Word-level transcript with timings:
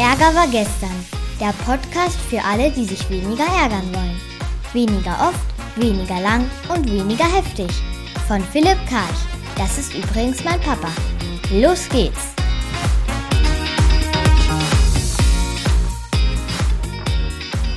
Ärger 0.00 0.34
war 0.34 0.46
gestern. 0.46 1.04
Der 1.38 1.52
Podcast 1.66 2.18
für 2.30 2.42
alle, 2.42 2.70
die 2.70 2.86
sich 2.86 3.10
weniger 3.10 3.44
ärgern 3.44 3.86
wollen. 3.92 4.18
Weniger 4.72 5.28
oft, 5.28 5.76
weniger 5.76 6.18
lang 6.20 6.50
und 6.74 6.90
weniger 6.90 7.26
heftig. 7.26 7.68
Von 8.26 8.40
Philipp 8.42 8.78
Karch. 8.88 9.20
Das 9.58 9.76
ist 9.76 9.92
übrigens 9.92 10.42
mein 10.42 10.58
Papa. 10.62 10.88
Los 11.52 11.86
geht's! 11.90 12.39